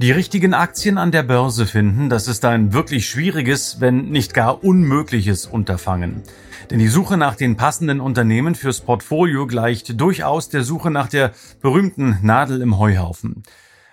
Die 0.00 0.12
richtigen 0.12 0.54
Aktien 0.54 0.96
an 0.96 1.10
der 1.10 1.24
Börse 1.24 1.66
finden, 1.66 2.08
das 2.08 2.28
ist 2.28 2.44
ein 2.44 2.72
wirklich 2.72 3.10
schwieriges, 3.10 3.80
wenn 3.80 4.10
nicht 4.10 4.32
gar 4.32 4.62
unmögliches 4.62 5.44
Unterfangen. 5.44 6.22
Denn 6.70 6.78
die 6.78 6.86
Suche 6.86 7.16
nach 7.16 7.34
den 7.34 7.56
passenden 7.56 8.00
Unternehmen 8.00 8.54
fürs 8.54 8.80
Portfolio 8.80 9.48
gleicht 9.48 10.00
durchaus 10.00 10.50
der 10.50 10.62
Suche 10.62 10.92
nach 10.92 11.08
der 11.08 11.32
berühmten 11.60 12.16
Nadel 12.22 12.62
im 12.62 12.78
Heuhaufen. 12.78 13.42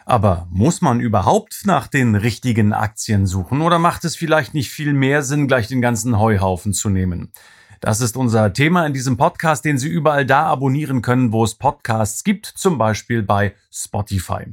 Aber 0.06 0.48
muss 0.52 0.80
man 0.80 1.00
überhaupt 1.00 1.64
nach 1.66 1.88
den 1.88 2.14
richtigen 2.14 2.72
Aktien 2.72 3.26
suchen 3.26 3.62
oder 3.62 3.80
macht 3.80 4.06
es 4.06 4.16
vielleicht 4.16 4.54
nicht 4.54 4.70
viel 4.70 4.94
mehr 4.94 5.24
Sinn, 5.24 5.48
gleich 5.48 5.68
den 5.68 5.82
ganzen 5.82 6.20
Heuhaufen 6.20 6.74
zu 6.74 6.90
nehmen? 6.90 7.32
Das 7.82 8.00
ist 8.00 8.16
unser 8.16 8.54
Thema 8.54 8.86
in 8.86 8.94
diesem 8.94 9.18
Podcast, 9.18 9.66
den 9.66 9.80
Sie 9.80 9.90
überall 9.90 10.28
da 10.28 10.44
abonnieren 10.46 11.02
können, 11.02 11.32
wo 11.32 11.44
es 11.44 11.56
Podcasts 11.56 12.24
gibt, 12.24 12.46
zum 12.46 12.78
Beispiel 12.78 13.24
bei 13.24 13.56
Spotify. 13.72 14.46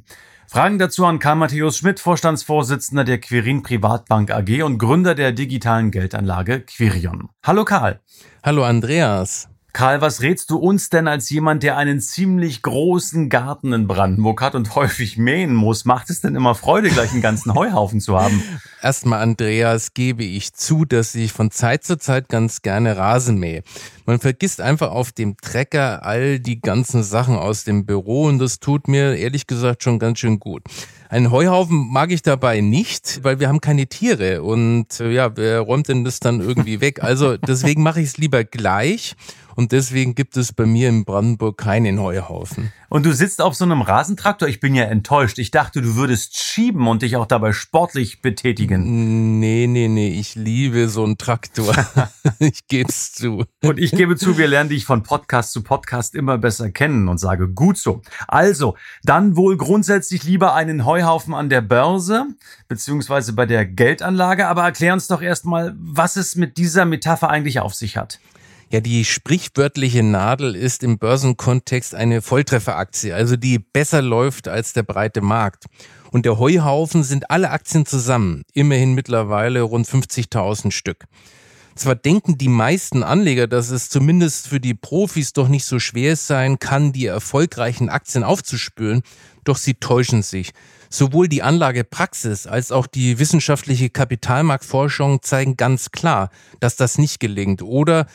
Fragen 0.52 0.78
dazu 0.78 1.06
an 1.06 1.18
Karl 1.18 1.36
Matthäus 1.36 1.78
Schmidt, 1.78 1.98
Vorstandsvorsitzender 1.98 3.04
der 3.04 3.16
Quirin 3.16 3.62
Privatbank 3.62 4.30
AG 4.30 4.62
und 4.62 4.76
Gründer 4.76 5.14
der 5.14 5.32
digitalen 5.32 5.90
Geldanlage 5.90 6.60
Quirion. 6.60 7.30
Hallo 7.42 7.64
Karl. 7.64 8.00
Hallo 8.44 8.62
Andreas. 8.62 9.48
Karl, 9.72 10.02
was 10.02 10.20
rätst 10.20 10.50
du 10.50 10.58
uns 10.58 10.90
denn 10.90 11.08
als 11.08 11.30
jemand, 11.30 11.62
der 11.62 11.78
einen 11.78 11.98
ziemlich 11.98 12.60
großen 12.60 13.30
Garten 13.30 13.72
in 13.72 13.86
Brandenburg 13.86 14.42
hat 14.42 14.54
und 14.54 14.74
häufig 14.74 15.16
mähen 15.16 15.54
muss? 15.54 15.86
Macht 15.86 16.10
es 16.10 16.20
denn 16.20 16.34
immer 16.34 16.54
Freude, 16.54 16.90
gleich 16.90 17.12
einen 17.12 17.22
ganzen 17.22 17.54
Heuhaufen 17.54 17.98
zu 17.98 18.20
haben? 18.20 18.42
Erstmal, 18.82 19.22
Andreas, 19.22 19.94
gebe 19.94 20.24
ich 20.24 20.52
zu, 20.52 20.84
dass 20.84 21.14
ich 21.14 21.32
von 21.32 21.50
Zeit 21.50 21.84
zu 21.84 21.96
Zeit 21.96 22.28
ganz 22.28 22.60
gerne 22.60 22.98
Rasen 22.98 23.38
mähe. 23.38 23.62
Man 24.04 24.18
vergisst 24.18 24.60
einfach 24.60 24.90
auf 24.90 25.12
dem 25.12 25.38
Trecker 25.38 26.04
all 26.04 26.38
die 26.38 26.60
ganzen 26.60 27.02
Sachen 27.02 27.36
aus 27.36 27.64
dem 27.64 27.86
Büro 27.86 28.24
und 28.24 28.40
das 28.40 28.60
tut 28.60 28.88
mir 28.88 29.16
ehrlich 29.16 29.46
gesagt 29.46 29.84
schon 29.84 29.98
ganz 29.98 30.18
schön 30.18 30.38
gut. 30.38 30.64
Einen 31.08 31.30
Heuhaufen 31.30 31.88
mag 31.90 32.10
ich 32.10 32.22
dabei 32.22 32.60
nicht, 32.60 33.20
weil 33.22 33.38
wir 33.38 33.48
haben 33.48 33.60
keine 33.60 33.86
Tiere 33.86 34.42
und 34.42 34.98
äh, 34.98 35.10
ja, 35.10 35.36
wer 35.36 35.60
räumt 35.60 35.88
denn 35.88 36.04
das 36.04 36.20
dann 36.20 36.40
irgendwie 36.40 36.80
weg? 36.80 37.02
Also 37.02 37.36
deswegen 37.36 37.82
mache 37.82 38.00
ich 38.00 38.08
es 38.08 38.16
lieber 38.16 38.44
gleich 38.44 39.14
und 39.56 39.72
deswegen 39.72 40.14
gibt 40.14 40.36
es 40.36 40.52
bei 40.52 40.66
mir 40.66 40.88
in 40.88 41.04
Brandenburg 41.04 41.58
keinen 41.58 42.00
Heuhaufen. 42.00 42.72
Und 42.92 43.06
du 43.06 43.14
sitzt 43.14 43.40
auf 43.40 43.54
so 43.54 43.64
einem 43.64 43.80
Rasentraktor. 43.80 44.48
Ich 44.48 44.60
bin 44.60 44.74
ja 44.74 44.84
enttäuscht. 44.84 45.38
Ich 45.38 45.50
dachte, 45.50 45.80
du 45.80 45.96
würdest 45.96 46.36
schieben 46.36 46.86
und 46.86 47.00
dich 47.00 47.16
auch 47.16 47.24
dabei 47.24 47.52
sportlich 47.52 48.20
betätigen. 48.20 49.40
Nee, 49.40 49.66
nee, 49.66 49.88
nee. 49.88 50.08
Ich 50.08 50.34
liebe 50.34 50.90
so 50.90 51.02
einen 51.02 51.16
Traktor. 51.16 51.74
ich 52.38 52.66
geb's 52.68 53.12
zu. 53.12 53.46
Und 53.62 53.78
ich 53.78 53.92
gebe 53.92 54.16
zu, 54.16 54.36
wir 54.36 54.46
lernen 54.46 54.68
dich 54.68 54.84
von 54.84 55.02
Podcast 55.04 55.52
zu 55.52 55.62
Podcast 55.62 56.14
immer 56.14 56.36
besser 56.36 56.70
kennen 56.70 57.08
und 57.08 57.16
sage 57.16 57.48
gut 57.48 57.78
so. 57.78 58.02
Also, 58.28 58.76
dann 59.04 59.36
wohl 59.36 59.56
grundsätzlich 59.56 60.24
lieber 60.24 60.54
einen 60.54 60.84
Heuhaufen 60.84 61.32
an 61.32 61.48
der 61.48 61.62
Börse 61.62 62.26
beziehungsweise 62.68 63.32
bei 63.32 63.46
der 63.46 63.64
Geldanlage. 63.64 64.48
Aber 64.48 64.64
erklär 64.64 64.92
uns 64.92 65.06
doch 65.06 65.22
erstmal, 65.22 65.74
was 65.78 66.16
es 66.16 66.36
mit 66.36 66.58
dieser 66.58 66.84
Metapher 66.84 67.30
eigentlich 67.30 67.60
auf 67.60 67.74
sich 67.74 67.96
hat. 67.96 68.20
Ja, 68.72 68.80
die 68.80 69.04
sprichwörtliche 69.04 70.02
Nadel 70.02 70.56
ist 70.56 70.82
im 70.82 70.96
Börsenkontext 70.96 71.94
eine 71.94 72.22
Volltrefferaktie, 72.22 73.12
also 73.12 73.36
die 73.36 73.58
besser 73.58 74.00
läuft 74.00 74.48
als 74.48 74.72
der 74.72 74.82
breite 74.82 75.20
Markt. 75.20 75.66
Und 76.10 76.24
der 76.24 76.38
Heuhaufen 76.38 77.02
sind 77.02 77.30
alle 77.30 77.50
Aktien 77.50 77.84
zusammen, 77.84 78.44
immerhin 78.54 78.94
mittlerweile 78.94 79.60
rund 79.60 79.86
50.000 79.86 80.70
Stück. 80.70 81.04
Zwar 81.74 81.96
denken 81.96 82.38
die 82.38 82.48
meisten 82.48 83.02
Anleger, 83.02 83.46
dass 83.46 83.68
es 83.68 83.90
zumindest 83.90 84.48
für 84.48 84.58
die 84.58 84.72
Profis 84.72 85.34
doch 85.34 85.48
nicht 85.48 85.66
so 85.66 85.78
schwer 85.78 86.16
sein 86.16 86.58
kann, 86.58 86.94
die 86.94 87.04
erfolgreichen 87.04 87.90
Aktien 87.90 88.24
aufzuspüren, 88.24 89.02
doch 89.44 89.58
sie 89.58 89.74
täuschen 89.74 90.22
sich. 90.22 90.52
Sowohl 90.88 91.28
die 91.28 91.42
Anlagepraxis 91.42 92.46
als 92.46 92.72
auch 92.72 92.86
die 92.86 93.18
wissenschaftliche 93.18 93.90
Kapitalmarktforschung 93.90 95.20
zeigen 95.20 95.58
ganz 95.58 95.90
klar, 95.90 96.30
dass 96.60 96.76
das 96.76 96.96
nicht 96.96 97.20
gelingt 97.20 97.60
oder 97.60 98.06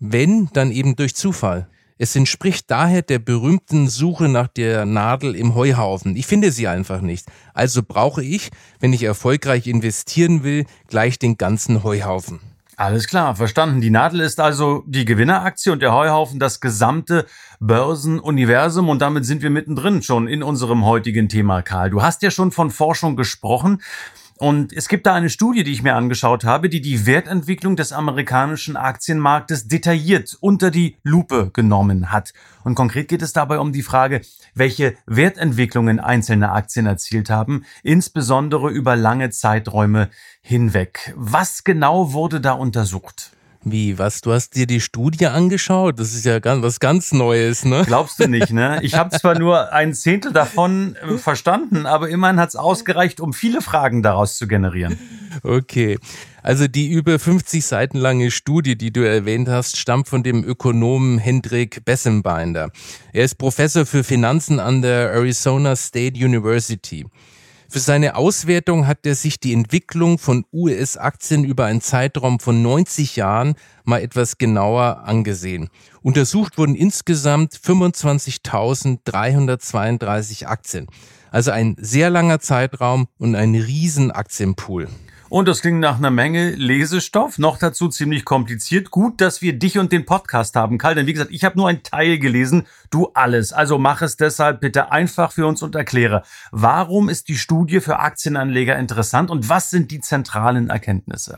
wenn, 0.00 0.48
dann 0.52 0.70
eben 0.70 0.96
durch 0.96 1.14
Zufall. 1.14 1.68
Es 2.00 2.14
entspricht 2.14 2.70
daher 2.70 3.02
der 3.02 3.18
berühmten 3.18 3.88
Suche 3.88 4.28
nach 4.28 4.46
der 4.46 4.86
Nadel 4.86 5.34
im 5.34 5.56
Heuhaufen. 5.56 6.14
Ich 6.14 6.26
finde 6.26 6.52
sie 6.52 6.68
einfach 6.68 7.00
nicht. 7.00 7.26
Also 7.54 7.82
brauche 7.82 8.22
ich, 8.22 8.50
wenn 8.78 8.92
ich 8.92 9.02
erfolgreich 9.02 9.66
investieren 9.66 10.44
will, 10.44 10.64
gleich 10.86 11.18
den 11.18 11.36
ganzen 11.38 11.82
Heuhaufen. 11.82 12.38
Alles 12.76 13.08
klar, 13.08 13.34
verstanden. 13.34 13.80
Die 13.80 13.90
Nadel 13.90 14.20
ist 14.20 14.38
also 14.38 14.84
die 14.86 15.04
Gewinneraktie 15.04 15.70
und 15.70 15.82
der 15.82 15.92
Heuhaufen 15.92 16.38
das 16.38 16.60
gesamte 16.60 17.26
Börsenuniversum 17.58 18.88
und 18.88 19.02
damit 19.02 19.24
sind 19.26 19.42
wir 19.42 19.50
mittendrin 19.50 20.00
schon 20.00 20.28
in 20.28 20.44
unserem 20.44 20.84
heutigen 20.84 21.28
Thema, 21.28 21.62
Karl. 21.62 21.90
Du 21.90 22.02
hast 22.02 22.22
ja 22.22 22.30
schon 22.30 22.52
von 22.52 22.70
Forschung 22.70 23.16
gesprochen. 23.16 23.82
Und 24.38 24.72
es 24.72 24.86
gibt 24.86 25.06
da 25.06 25.14
eine 25.14 25.30
Studie, 25.30 25.64
die 25.64 25.72
ich 25.72 25.82
mir 25.82 25.96
angeschaut 25.96 26.44
habe, 26.44 26.68
die 26.68 26.80
die 26.80 27.06
Wertentwicklung 27.06 27.74
des 27.74 27.92
amerikanischen 27.92 28.76
Aktienmarktes 28.76 29.66
detailliert 29.66 30.36
unter 30.40 30.70
die 30.70 30.96
Lupe 31.02 31.50
genommen 31.52 32.12
hat. 32.12 32.32
Und 32.62 32.76
konkret 32.76 33.08
geht 33.08 33.22
es 33.22 33.32
dabei 33.32 33.58
um 33.58 33.72
die 33.72 33.82
Frage, 33.82 34.20
welche 34.54 34.94
Wertentwicklungen 35.06 35.98
einzelne 35.98 36.52
Aktien 36.52 36.86
erzielt 36.86 37.30
haben, 37.30 37.64
insbesondere 37.82 38.70
über 38.70 38.94
lange 38.94 39.30
Zeiträume 39.30 40.08
hinweg. 40.40 41.12
Was 41.16 41.64
genau 41.64 42.12
wurde 42.12 42.40
da 42.40 42.52
untersucht? 42.52 43.32
Wie, 43.64 43.98
was? 43.98 44.20
Du 44.20 44.32
hast 44.32 44.54
dir 44.54 44.66
die 44.66 44.80
Studie 44.80 45.26
angeschaut? 45.26 45.98
Das 45.98 46.14
ist 46.14 46.24
ja 46.24 46.38
ganz, 46.38 46.62
was 46.62 46.78
ganz 46.78 47.12
Neues, 47.12 47.64
ne? 47.64 47.82
Glaubst 47.86 48.20
du 48.20 48.28
nicht, 48.28 48.50
ne? 48.50 48.78
Ich 48.82 48.94
habe 48.94 49.16
zwar 49.18 49.38
nur 49.38 49.72
ein 49.72 49.94
Zehntel 49.94 50.32
davon 50.32 50.96
äh, 50.96 51.18
verstanden, 51.18 51.84
aber 51.84 52.08
immerhin 52.08 52.38
hat 52.38 52.50
es 52.50 52.56
ausgereicht, 52.56 53.20
um 53.20 53.32
viele 53.32 53.60
Fragen 53.60 54.02
daraus 54.02 54.36
zu 54.36 54.46
generieren. 54.46 54.98
Okay. 55.42 55.98
Also 56.42 56.66
die 56.66 56.88
über 56.88 57.18
50 57.18 57.64
Seiten 57.64 57.98
lange 57.98 58.30
Studie, 58.30 58.76
die 58.76 58.92
du 58.92 59.06
erwähnt 59.06 59.48
hast, 59.48 59.76
stammt 59.76 60.08
von 60.08 60.22
dem 60.22 60.42
Ökonomen 60.42 61.18
Hendrik 61.18 61.84
Bessenbinder. 61.84 62.70
Er 63.12 63.24
ist 63.24 63.36
Professor 63.36 63.86
für 63.86 64.02
Finanzen 64.02 64.58
an 64.58 64.82
der 64.82 65.10
Arizona 65.12 65.76
State 65.76 66.14
University. 66.16 67.04
Für 67.70 67.80
seine 67.80 68.16
Auswertung 68.16 68.86
hat 68.86 69.04
er 69.04 69.14
sich 69.14 69.40
die 69.40 69.52
Entwicklung 69.52 70.16
von 70.16 70.46
US-Aktien 70.54 71.44
über 71.44 71.66
einen 71.66 71.82
Zeitraum 71.82 72.40
von 72.40 72.62
90 72.62 73.16
Jahren 73.16 73.56
mal 73.84 74.00
etwas 74.00 74.38
genauer 74.38 75.02
angesehen. 75.04 75.68
Untersucht 76.00 76.56
wurden 76.56 76.74
insgesamt 76.74 77.54
25.332 77.54 80.46
Aktien. 80.46 80.86
Also 81.30 81.50
ein 81.50 81.76
sehr 81.78 82.08
langer 82.08 82.40
Zeitraum 82.40 83.06
und 83.18 83.34
ein 83.34 83.54
riesen 83.54 84.12
Aktienpool. 84.12 84.88
Und 85.30 85.46
das 85.46 85.60
klingt 85.60 85.80
nach 85.80 85.98
einer 85.98 86.10
Menge 86.10 86.50
Lesestoff, 86.52 87.36
noch 87.36 87.58
dazu 87.58 87.88
ziemlich 87.88 88.24
kompliziert. 88.24 88.90
Gut, 88.90 89.20
dass 89.20 89.42
wir 89.42 89.58
dich 89.58 89.78
und 89.78 89.92
den 89.92 90.06
Podcast 90.06 90.56
haben, 90.56 90.78
Karl, 90.78 90.94
denn 90.94 91.06
wie 91.06 91.12
gesagt, 91.12 91.32
ich 91.32 91.44
habe 91.44 91.58
nur 91.58 91.68
einen 91.68 91.82
Teil 91.82 92.18
gelesen, 92.18 92.66
du 92.88 93.10
alles. 93.12 93.52
Also 93.52 93.78
mach 93.78 94.00
es 94.00 94.16
deshalb 94.16 94.60
bitte 94.60 94.90
einfach 94.90 95.32
für 95.32 95.46
uns 95.46 95.62
und 95.62 95.74
erkläre, 95.74 96.22
warum 96.50 97.10
ist 97.10 97.28
die 97.28 97.36
Studie 97.36 97.80
für 97.80 97.98
Aktienanleger 97.98 98.78
interessant 98.78 99.30
und 99.30 99.50
was 99.50 99.68
sind 99.68 99.90
die 99.90 100.00
zentralen 100.00 100.70
Erkenntnisse? 100.70 101.36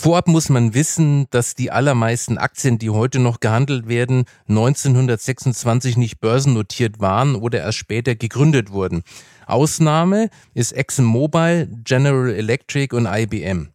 Vorab 0.00 0.28
muss 0.28 0.48
man 0.48 0.74
wissen, 0.74 1.26
dass 1.30 1.56
die 1.56 1.72
allermeisten 1.72 2.38
Aktien, 2.38 2.78
die 2.78 2.90
heute 2.90 3.18
noch 3.18 3.40
gehandelt 3.40 3.88
werden, 3.88 4.26
1926 4.48 5.96
nicht 5.96 6.20
börsennotiert 6.20 7.00
waren 7.00 7.34
oder 7.34 7.58
erst 7.58 7.78
später 7.78 8.14
gegründet 8.14 8.70
wurden. 8.70 9.02
Ausnahme 9.48 10.30
ist 10.54 10.70
ExxonMobil, 10.70 11.68
General 11.82 12.30
Electric 12.30 12.94
und 12.94 13.06
IBM. 13.06 13.70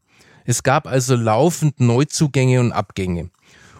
Es 0.45 0.63
gab 0.63 0.87
also 0.87 1.17
laufend 1.17 1.81
Neuzugänge 1.81 2.61
und 2.61 2.71
Abgänge. 2.71 3.29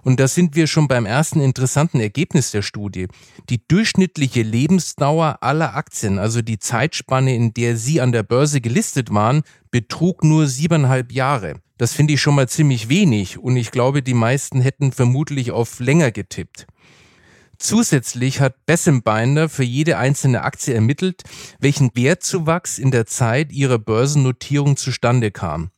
Und 0.01 0.19
da 0.19 0.27
sind 0.27 0.57
wir 0.57 0.67
schon 0.67 0.89
beim 0.89 1.05
ersten 1.05 1.39
interessanten 1.39 2.01
Ergebnis 2.01 2.51
der 2.51 2.61
Studie. 2.61 3.07
Die 3.49 3.65
durchschnittliche 3.65 4.41
Lebensdauer 4.41 5.37
aller 5.39 5.77
Aktien, 5.77 6.19
also 6.19 6.41
die 6.41 6.59
Zeitspanne, 6.59 7.33
in 7.33 7.53
der 7.53 7.77
sie 7.77 8.01
an 8.01 8.11
der 8.11 8.23
Börse 8.23 8.59
gelistet 8.59 9.13
waren, 9.13 9.43
betrug 9.71 10.25
nur 10.25 10.47
siebeneinhalb 10.47 11.13
Jahre. 11.13 11.61
Das 11.83 11.91
finde 11.91 12.13
ich 12.13 12.21
schon 12.21 12.35
mal 12.35 12.47
ziemlich 12.47 12.87
wenig 12.87 13.39
und 13.39 13.57
ich 13.57 13.69
glaube, 13.69 14.01
die 14.01 14.13
meisten 14.13 14.61
hätten 14.61 14.93
vermutlich 14.93 15.51
auf 15.51 15.81
länger 15.81 16.11
getippt. 16.11 16.65
Zusätzlich 17.57 18.39
hat 18.39 18.65
Bessembinder 18.65 19.49
für 19.49 19.65
jede 19.65 19.97
einzelne 19.97 20.43
Aktie 20.43 20.73
ermittelt, 20.73 21.23
welchen 21.59 21.93
Wertzuwachs 21.93 22.77
in 22.79 22.89
der 22.91 23.05
Zeit 23.05 23.51
ihrer 23.51 23.79
Börsennotierung 23.79 24.77
zustande 24.77 25.29
kam. 25.31 25.71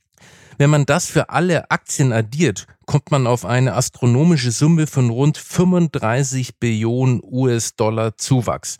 Wenn 0.60 0.70
man 0.70 0.86
das 0.86 1.08
für 1.08 1.30
alle 1.30 1.72
Aktien 1.72 2.14
addiert, 2.14 2.68
kommt 2.86 3.10
man 3.10 3.26
auf 3.26 3.44
eine 3.44 3.74
astronomische 3.74 4.52
Summe 4.52 4.86
von 4.86 5.10
rund 5.10 5.40
35 5.40 6.60
Billionen 6.60 7.20
US-Dollar 7.24 8.16
Zuwachs. 8.16 8.78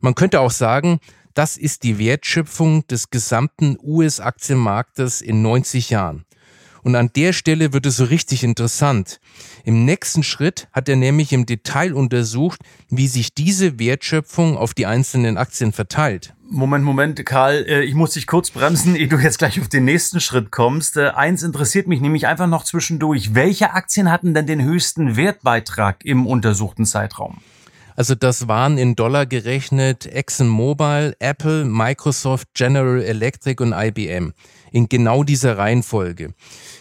Man 0.00 0.14
könnte 0.14 0.40
auch 0.40 0.50
sagen, 0.50 0.98
das 1.34 1.58
ist 1.58 1.82
die 1.82 1.98
Wertschöpfung 1.98 2.86
des 2.86 3.10
gesamten 3.10 3.76
US-Aktienmarktes 3.82 5.20
in 5.20 5.42
90 5.42 5.90
Jahren. 5.90 6.24
Und 6.84 6.94
an 6.96 7.10
der 7.16 7.32
Stelle 7.32 7.72
wird 7.72 7.86
es 7.86 7.96
so 7.96 8.04
richtig 8.04 8.44
interessant. 8.44 9.18
Im 9.64 9.86
nächsten 9.86 10.22
Schritt 10.22 10.68
hat 10.70 10.88
er 10.88 10.96
nämlich 10.96 11.32
im 11.32 11.46
Detail 11.46 11.94
untersucht, 11.94 12.60
wie 12.90 13.08
sich 13.08 13.34
diese 13.34 13.78
Wertschöpfung 13.78 14.56
auf 14.56 14.74
die 14.74 14.84
einzelnen 14.84 15.38
Aktien 15.38 15.72
verteilt. 15.72 16.34
Moment, 16.50 16.84
Moment, 16.84 17.24
Karl, 17.24 17.64
äh, 17.66 17.82
ich 17.82 17.94
muss 17.94 18.12
dich 18.12 18.26
kurz 18.26 18.50
bremsen, 18.50 18.96
ehe 18.96 19.08
du 19.08 19.16
jetzt 19.16 19.38
gleich 19.38 19.58
auf 19.58 19.68
den 19.68 19.86
nächsten 19.86 20.20
Schritt 20.20 20.52
kommst. 20.52 20.98
Äh, 20.98 21.08
eins 21.08 21.42
interessiert 21.42 21.86
mich 21.86 22.02
nämlich 22.02 22.26
einfach 22.26 22.46
noch 22.46 22.64
zwischendurch. 22.64 23.34
Welche 23.34 23.72
Aktien 23.72 24.10
hatten 24.10 24.34
denn 24.34 24.46
den 24.46 24.62
höchsten 24.62 25.16
Wertbeitrag 25.16 26.04
im 26.04 26.26
untersuchten 26.26 26.84
Zeitraum? 26.84 27.40
Also 27.96 28.14
das 28.14 28.48
waren 28.48 28.76
in 28.76 28.96
Dollar 28.96 29.26
gerechnet 29.26 30.06
ExxonMobil, 30.06 31.16
Apple, 31.20 31.64
Microsoft, 31.64 32.48
General 32.54 33.00
Electric 33.00 33.62
und 33.62 33.72
IBM. 33.72 34.32
In 34.72 34.88
genau 34.88 35.22
dieser 35.22 35.56
Reihenfolge. 35.56 36.34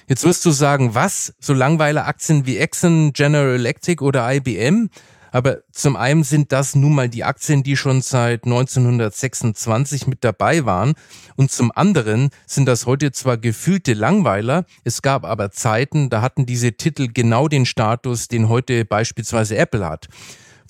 Jetzt 0.08 0.24
wirst 0.24 0.46
du 0.46 0.52
sagen, 0.52 0.96
was? 0.96 1.34
So 1.40 1.54
langweile 1.54 2.06
Aktien 2.06 2.46
wie 2.48 2.58
Exxon, 2.58 3.14
General 3.14 3.54
Electric 3.54 4.04
oder 4.04 4.34
IBM? 4.34 4.90
Aber 5.34 5.62
zum 5.72 5.96
einen 5.96 6.24
sind 6.24 6.52
das 6.52 6.76
nun 6.76 6.94
mal 6.94 7.10
die 7.10 7.24
Aktien, 7.24 7.64
die 7.64 7.76
schon 7.76 8.04
seit 8.04 8.46
1926 8.46 10.06
mit 10.06 10.24
dabei 10.24 10.64
waren. 10.66 10.94
Und 11.36 11.52
zum 11.52 11.72
anderen 11.72 12.30
sind 12.46 12.68
das 12.68 12.86
heute 12.86 13.12
zwar 13.12 13.38
gefühlte 13.38 13.94
Langweiler, 13.94 14.66
es 14.84 15.02
gab 15.02 15.26
aber 15.26 15.50
Zeiten, 15.50 16.12
da 16.12 16.22
hatten 16.22 16.46
diese 16.46 16.74
Titel 16.74 17.08
genau 17.12 17.48
den 17.48 17.66
Status, 17.66 18.28
den 18.28 18.48
heute 18.48 18.86
beispielsweise 18.86 19.58
Apple 19.58 19.84
hat. 19.90 20.08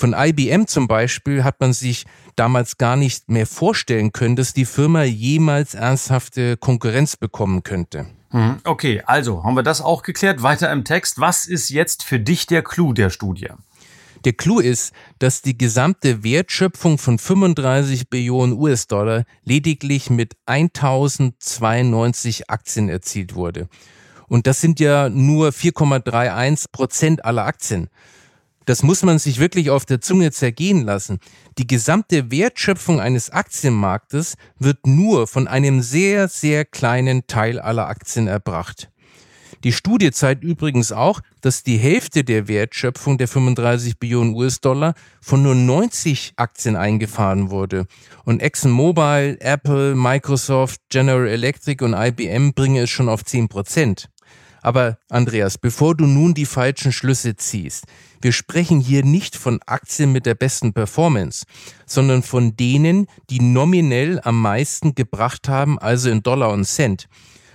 Von 0.04 0.14
IBM 0.14 0.68
zum 0.68 0.90
Beispiel 0.90 1.46
hat 1.46 1.62
man 1.62 1.72
sich 1.72 2.04
damals 2.36 2.78
gar 2.78 2.98
nicht 2.98 3.30
mehr 3.30 3.48
vorstellen 3.48 4.12
können, 4.12 4.36
dass 4.36 4.52
die 4.52 4.66
Firma 4.66 5.04
jemals 5.04 5.76
ernsthafte 5.76 6.58
Konkurrenz 6.58 7.16
bekommen 7.16 7.64
könnte. 7.64 8.08
Hm, 8.32 8.58
okay, 8.66 9.02
also 9.06 9.46
haben 9.46 9.56
wir 9.56 9.64
das 9.64 9.80
auch 9.80 10.04
geklärt. 10.04 10.44
Weiter 10.44 10.70
im 10.74 10.84
Text. 10.84 11.22
Was 11.22 11.46
ist 11.46 11.70
jetzt 11.70 12.04
für 12.04 12.20
dich 12.20 12.48
der 12.48 12.64
Clou 12.64 12.92
der 12.92 13.12
Studie? 13.12 13.48
Der 14.26 14.34
Clou 14.34 14.60
ist, 14.60 14.92
dass 15.20 15.42
die 15.42 15.58
gesamte 15.58 16.22
Wertschöpfung 16.22 16.98
von 16.98 17.18
35 17.18 18.10
Billionen 18.10 18.60
US-Dollar 18.60 19.24
lediglich 19.46 20.10
mit 20.10 20.34
1092 20.48 22.50
Aktien 22.50 22.90
erzielt 22.90 23.36
wurde. 23.36 23.70
Und 24.28 24.48
das 24.48 24.60
sind 24.60 24.82
ja 24.82 25.08
nur 25.08 25.52
4,31 25.52 26.66
Prozent 26.74 27.24
aller 27.24 27.46
Aktien. 27.46 27.88
Das 28.66 28.84
muss 28.84 29.04
man 29.04 29.20
sich 29.20 29.40
wirklich 29.40 29.70
auf 29.70 29.86
der 29.86 30.02
Zunge 30.02 30.32
zergehen 30.32 30.86
lassen. 30.86 31.20
Die 31.58 31.68
gesamte 31.68 32.32
Wertschöpfung 32.32 33.00
eines 33.00 33.30
Aktienmarktes 33.30 34.36
wird 34.58 34.88
nur 34.88 35.28
von 35.28 35.48
einem 35.48 35.82
sehr, 35.82 36.28
sehr 36.28 36.66
kleinen 36.66 37.28
Teil 37.28 37.60
aller 37.60 37.88
Aktien 37.88 38.28
erbracht. 38.28 38.90
Die 39.64 39.72
Studie 39.72 40.12
zeigt 40.12 40.44
übrigens 40.44 40.92
auch, 40.92 41.22
dass 41.40 41.64
die 41.64 41.78
Hälfte 41.78 42.26
der 42.26 42.50
Wertschöpfung 42.50 43.18
der 43.18 43.30
35 43.30 43.98
Billionen 43.98 44.36
US-Dollar 44.36 44.94
von 45.22 45.42
nur 45.42 45.56
90 45.56 46.34
Aktien 46.36 46.76
eingefahren 46.76 47.50
wurde. 47.50 47.86
Und 48.26 48.42
ExxonMobil, 48.42 49.38
Apple, 49.40 49.96
Microsoft, 49.96 50.82
General 50.90 51.28
Electric 51.28 51.84
und 51.84 51.94
IBM 51.94 52.54
bringen 52.54 52.84
es 52.84 52.90
schon 52.90 53.08
auf 53.08 53.24
10 53.24 53.48
Prozent. 53.48 54.10
Aber 54.64 54.98
Andreas, 55.10 55.58
bevor 55.58 55.94
du 55.94 56.06
nun 56.08 56.34
die 56.34 56.46
falschen 56.46 56.94
Schlüsse 56.94 57.36
ziehst, 57.36 57.84
wir 58.22 58.32
sprechen 58.32 58.80
hier 58.80 59.04
nicht 59.04 59.36
von 59.36 59.60
Aktien 59.66 60.14
mit 60.14 60.26
der 60.26 60.36
besten 60.36 60.72
Performance, 60.72 61.46
sondern 61.86 62.24
von 62.24 62.56
denen, 62.56 63.08
die 63.30 63.42
nominell 63.42 64.22
am 64.24 64.42
meisten 64.42 64.96
gebracht 64.96 65.50
haben, 65.50 65.78
also 65.78 66.10
in 66.10 66.24
Dollar 66.24 66.52
und 66.52 66.64
Cent. 66.64 67.10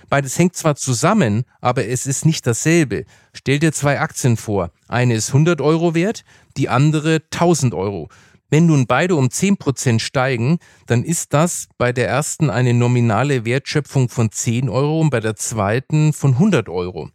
Beides 0.07 0.37
hängt 0.37 0.55
zwar 0.55 0.75
zusammen, 0.75 1.45
aber 1.61 1.87
es 1.87 2.05
ist 2.05 2.25
nicht 2.25 2.45
dasselbe. 2.45 3.05
Stell 3.33 3.57
dir 3.57 3.71
zwei 3.71 3.99
Aktien 3.99 4.37
vor. 4.37 4.71
Eine 4.87 5.15
ist 5.15 5.29
100 5.29 5.61
Euro 5.61 5.95
wert, 5.95 6.23
die 6.57 6.69
andere 6.69 7.21
1000 7.31 7.73
Euro. 7.73 8.09
Wenn 8.49 8.65
nun 8.65 8.87
beide 8.87 9.15
um 9.15 9.27
10% 9.27 9.99
steigen, 9.99 10.57
dann 10.87 11.03
ist 11.03 11.33
das 11.33 11.67
bei 11.77 11.93
der 11.93 12.07
ersten 12.07 12.49
eine 12.49 12.73
nominale 12.73 13.45
Wertschöpfung 13.45 14.09
von 14.09 14.31
10 14.31 14.69
Euro 14.69 15.01
und 15.01 15.11
bei 15.11 15.19
der 15.19 15.35
zweiten 15.35 16.13
von 16.13 16.33
100 16.33 16.67
Euro. 16.67 17.09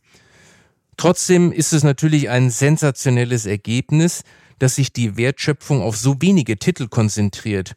Trotzdem 0.96 1.50
ist 1.50 1.72
es 1.72 1.82
natürlich 1.82 2.30
ein 2.30 2.50
sensationelles 2.50 3.46
Ergebnis, 3.46 4.22
dass 4.60 4.76
sich 4.76 4.92
die 4.92 5.16
Wertschöpfung 5.16 5.82
auf 5.82 5.96
so 5.96 6.20
wenige 6.20 6.56
Titel 6.56 6.86
konzentriert. 6.86 7.74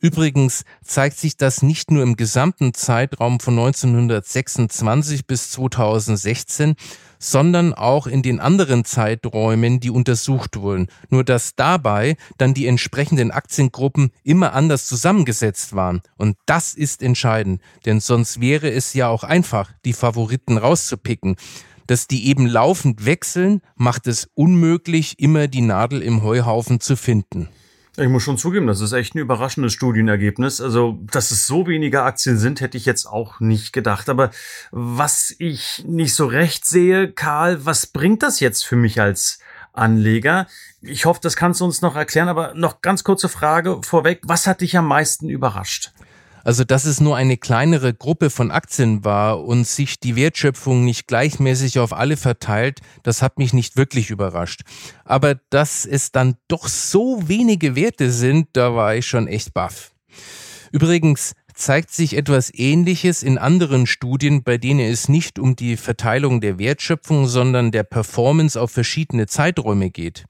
Übrigens 0.00 0.64
zeigt 0.82 1.18
sich 1.18 1.36
das 1.36 1.62
nicht 1.62 1.90
nur 1.90 2.02
im 2.02 2.16
gesamten 2.16 2.72
Zeitraum 2.72 3.38
von 3.40 3.58
1926 3.58 5.26
bis 5.26 5.50
2016, 5.50 6.76
sondern 7.20 7.72
auch 7.74 8.08
in 8.08 8.22
den 8.22 8.40
anderen 8.40 8.84
Zeiträumen, 8.84 9.78
die 9.78 9.90
untersucht 9.90 10.56
wurden. 10.56 10.88
Nur 11.10 11.22
dass 11.22 11.54
dabei 11.54 12.16
dann 12.38 12.54
die 12.54 12.66
entsprechenden 12.66 13.30
Aktiengruppen 13.30 14.10
immer 14.24 14.54
anders 14.54 14.86
zusammengesetzt 14.86 15.76
waren. 15.76 16.02
Und 16.16 16.36
das 16.46 16.74
ist 16.74 17.02
entscheidend, 17.02 17.60
denn 17.86 18.00
sonst 18.00 18.40
wäre 18.40 18.70
es 18.70 18.94
ja 18.94 19.08
auch 19.08 19.22
einfach, 19.22 19.70
die 19.84 19.92
Favoriten 19.92 20.58
rauszupicken. 20.58 21.36
Dass 21.86 22.06
die 22.06 22.28
eben 22.28 22.46
laufend 22.46 23.04
wechseln, 23.04 23.62
macht 23.74 24.06
es 24.06 24.28
unmöglich, 24.34 25.18
immer 25.18 25.48
die 25.48 25.60
Nadel 25.60 26.02
im 26.02 26.22
Heuhaufen 26.22 26.80
zu 26.80 26.96
finden. 26.96 27.48
Ich 27.96 28.08
muss 28.08 28.22
schon 28.22 28.38
zugeben, 28.38 28.66
das 28.68 28.80
ist 28.80 28.92
echt 28.92 29.14
ein 29.14 29.18
überraschendes 29.18 29.72
Studienergebnis. 29.72 30.60
Also, 30.60 30.98
dass 31.10 31.32
es 31.32 31.46
so 31.46 31.66
wenige 31.66 32.02
Aktien 32.02 32.38
sind, 32.38 32.60
hätte 32.60 32.76
ich 32.76 32.86
jetzt 32.86 33.06
auch 33.06 33.40
nicht 33.40 33.72
gedacht. 33.72 34.08
Aber 34.08 34.30
was 34.70 35.34
ich 35.38 35.84
nicht 35.86 36.14
so 36.14 36.26
recht 36.26 36.64
sehe, 36.64 37.10
Karl, 37.10 37.64
was 37.66 37.86
bringt 37.86 38.22
das 38.22 38.38
jetzt 38.40 38.64
für 38.64 38.76
mich 38.76 39.00
als 39.00 39.40
Anleger? 39.72 40.46
Ich 40.82 41.04
hoffe, 41.04 41.20
das 41.22 41.36
kannst 41.36 41.60
du 41.60 41.64
uns 41.64 41.82
noch 41.82 41.96
erklären, 41.96 42.28
aber 42.28 42.54
noch 42.54 42.80
ganz 42.80 43.02
kurze 43.02 43.28
Frage 43.28 43.80
vorweg. 43.84 44.20
Was 44.22 44.46
hat 44.46 44.60
dich 44.60 44.76
am 44.76 44.86
meisten 44.86 45.28
überrascht? 45.28 45.92
Also, 46.44 46.64
dass 46.64 46.84
es 46.84 47.00
nur 47.00 47.16
eine 47.16 47.36
kleinere 47.36 47.94
Gruppe 47.94 48.30
von 48.30 48.50
Aktien 48.50 49.04
war 49.04 49.44
und 49.44 49.66
sich 49.66 50.00
die 50.00 50.16
Wertschöpfung 50.16 50.84
nicht 50.84 51.06
gleichmäßig 51.06 51.78
auf 51.78 51.92
alle 51.92 52.16
verteilt, 52.16 52.80
das 53.02 53.22
hat 53.22 53.38
mich 53.38 53.52
nicht 53.52 53.76
wirklich 53.76 54.10
überrascht. 54.10 54.62
Aber 55.04 55.36
dass 55.50 55.84
es 55.84 56.12
dann 56.12 56.36
doch 56.48 56.68
so 56.68 57.28
wenige 57.28 57.76
Werte 57.76 58.10
sind, 58.10 58.48
da 58.52 58.74
war 58.74 58.94
ich 58.94 59.06
schon 59.06 59.26
echt 59.26 59.54
baff. 59.54 59.92
Übrigens 60.72 61.34
zeigt 61.54 61.90
sich 61.90 62.16
etwas 62.16 62.52
Ähnliches 62.54 63.22
in 63.22 63.36
anderen 63.36 63.86
Studien, 63.86 64.42
bei 64.42 64.56
denen 64.56 64.80
es 64.80 65.08
nicht 65.08 65.38
um 65.38 65.56
die 65.56 65.76
Verteilung 65.76 66.40
der 66.40 66.58
Wertschöpfung, 66.58 67.26
sondern 67.26 67.70
der 67.70 67.82
Performance 67.82 68.60
auf 68.60 68.70
verschiedene 68.70 69.26
Zeiträume 69.26 69.90
geht. 69.90 70.24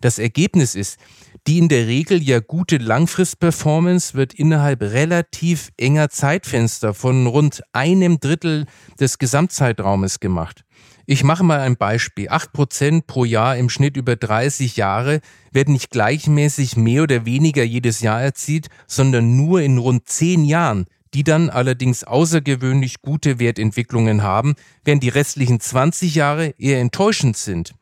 Das 0.00 0.18
Ergebnis 0.18 0.74
ist, 0.74 0.98
die 1.46 1.58
in 1.58 1.68
der 1.68 1.86
Regel 1.86 2.22
ja 2.22 2.40
gute 2.40 2.76
Langfristperformance 2.76 4.14
wird 4.14 4.34
innerhalb 4.34 4.82
relativ 4.82 5.70
enger 5.76 6.10
Zeitfenster 6.10 6.94
von 6.94 7.26
rund 7.26 7.62
einem 7.72 8.20
Drittel 8.20 8.66
des 9.00 9.18
Gesamtzeitraumes 9.18 10.20
gemacht. 10.20 10.64
Ich 11.06 11.24
mache 11.24 11.42
mal 11.42 11.60
ein 11.60 11.76
Beispiel. 11.76 12.28
Acht 12.28 12.52
Prozent 12.52 13.06
pro 13.06 13.24
Jahr 13.24 13.56
im 13.56 13.70
Schnitt 13.70 13.96
über 13.96 14.14
30 14.14 14.76
Jahre 14.76 15.20
werden 15.52 15.72
nicht 15.72 15.90
gleichmäßig 15.90 16.76
mehr 16.76 17.02
oder 17.02 17.24
weniger 17.24 17.64
jedes 17.64 18.00
Jahr 18.02 18.20
erzielt, 18.20 18.66
sondern 18.86 19.34
nur 19.34 19.62
in 19.62 19.78
rund 19.78 20.06
zehn 20.06 20.44
Jahren, 20.44 20.84
die 21.14 21.24
dann 21.24 21.48
allerdings 21.48 22.04
außergewöhnlich 22.04 23.00
gute 23.00 23.38
Wertentwicklungen 23.38 24.22
haben, 24.22 24.54
während 24.84 25.02
die 25.02 25.08
restlichen 25.08 25.60
20 25.60 26.14
Jahre 26.14 26.54
eher 26.58 26.80
enttäuschend 26.80 27.38
sind. 27.38 27.72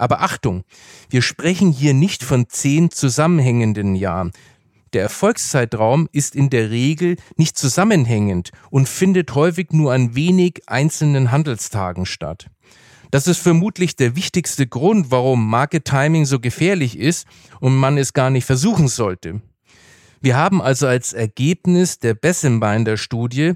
Aber 0.00 0.22
Achtung, 0.22 0.64
wir 1.10 1.20
sprechen 1.20 1.72
hier 1.72 1.92
nicht 1.92 2.22
von 2.22 2.48
zehn 2.48 2.90
zusammenhängenden 2.90 3.94
Jahren. 3.94 4.32
Der 4.94 5.02
Erfolgszeitraum 5.02 6.08
ist 6.10 6.34
in 6.34 6.48
der 6.48 6.70
Regel 6.70 7.16
nicht 7.36 7.58
zusammenhängend 7.58 8.50
und 8.70 8.88
findet 8.88 9.34
häufig 9.34 9.72
nur 9.72 9.92
an 9.92 10.14
wenig 10.14 10.62
einzelnen 10.66 11.30
Handelstagen 11.30 12.06
statt. 12.06 12.46
Das 13.10 13.26
ist 13.26 13.40
vermutlich 13.40 13.94
der 13.94 14.16
wichtigste 14.16 14.66
Grund, 14.66 15.10
warum 15.10 15.46
Market 15.46 15.84
Timing 15.84 16.24
so 16.24 16.40
gefährlich 16.40 16.98
ist 16.98 17.26
und 17.60 17.76
man 17.76 17.98
es 17.98 18.14
gar 18.14 18.30
nicht 18.30 18.46
versuchen 18.46 18.88
sollte. 18.88 19.42
Wir 20.22 20.36
haben 20.36 20.62
also 20.62 20.86
als 20.86 21.12
Ergebnis 21.12 21.98
der 21.98 22.14
Bessembinder 22.14 22.96
Studie, 22.96 23.52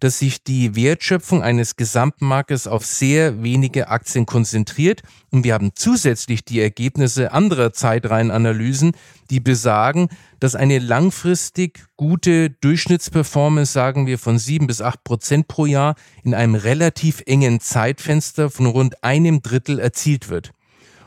dass 0.00 0.18
sich 0.18 0.42
die 0.42 0.76
Wertschöpfung 0.76 1.42
eines 1.42 1.76
Gesamtmarktes 1.76 2.66
auf 2.66 2.84
sehr 2.84 3.42
wenige 3.42 3.88
Aktien 3.88 4.26
konzentriert 4.26 5.02
und 5.30 5.44
wir 5.44 5.54
haben 5.54 5.70
zusätzlich 5.74 6.44
die 6.44 6.60
Ergebnisse 6.60 7.32
anderer 7.32 7.72
Zeitreihenanalysen, 7.72 8.92
die 9.30 9.40
besagen, 9.40 10.08
dass 10.40 10.54
eine 10.54 10.78
langfristig 10.78 11.84
gute 11.96 12.50
Durchschnittsperformance, 12.50 13.72
sagen 13.72 14.06
wir, 14.06 14.18
von 14.18 14.38
sieben 14.38 14.66
bis 14.66 14.80
acht 14.80 15.04
Prozent 15.04 15.48
pro 15.48 15.66
Jahr 15.66 15.96
in 16.22 16.34
einem 16.34 16.54
relativ 16.54 17.22
engen 17.26 17.60
Zeitfenster 17.60 18.50
von 18.50 18.66
rund 18.66 19.02
einem 19.02 19.42
Drittel 19.42 19.78
erzielt 19.78 20.28
wird. 20.28 20.52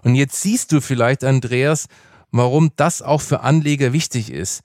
Und 0.04 0.16
jetzt 0.16 0.42
siehst 0.42 0.72
du 0.72 0.82
vielleicht, 0.82 1.24
Andreas, 1.24 1.88
warum 2.32 2.72
das 2.76 3.02
auch 3.02 3.22
für 3.22 3.42
Anleger 3.42 3.94
wichtig 3.94 4.32
ist. 4.32 4.62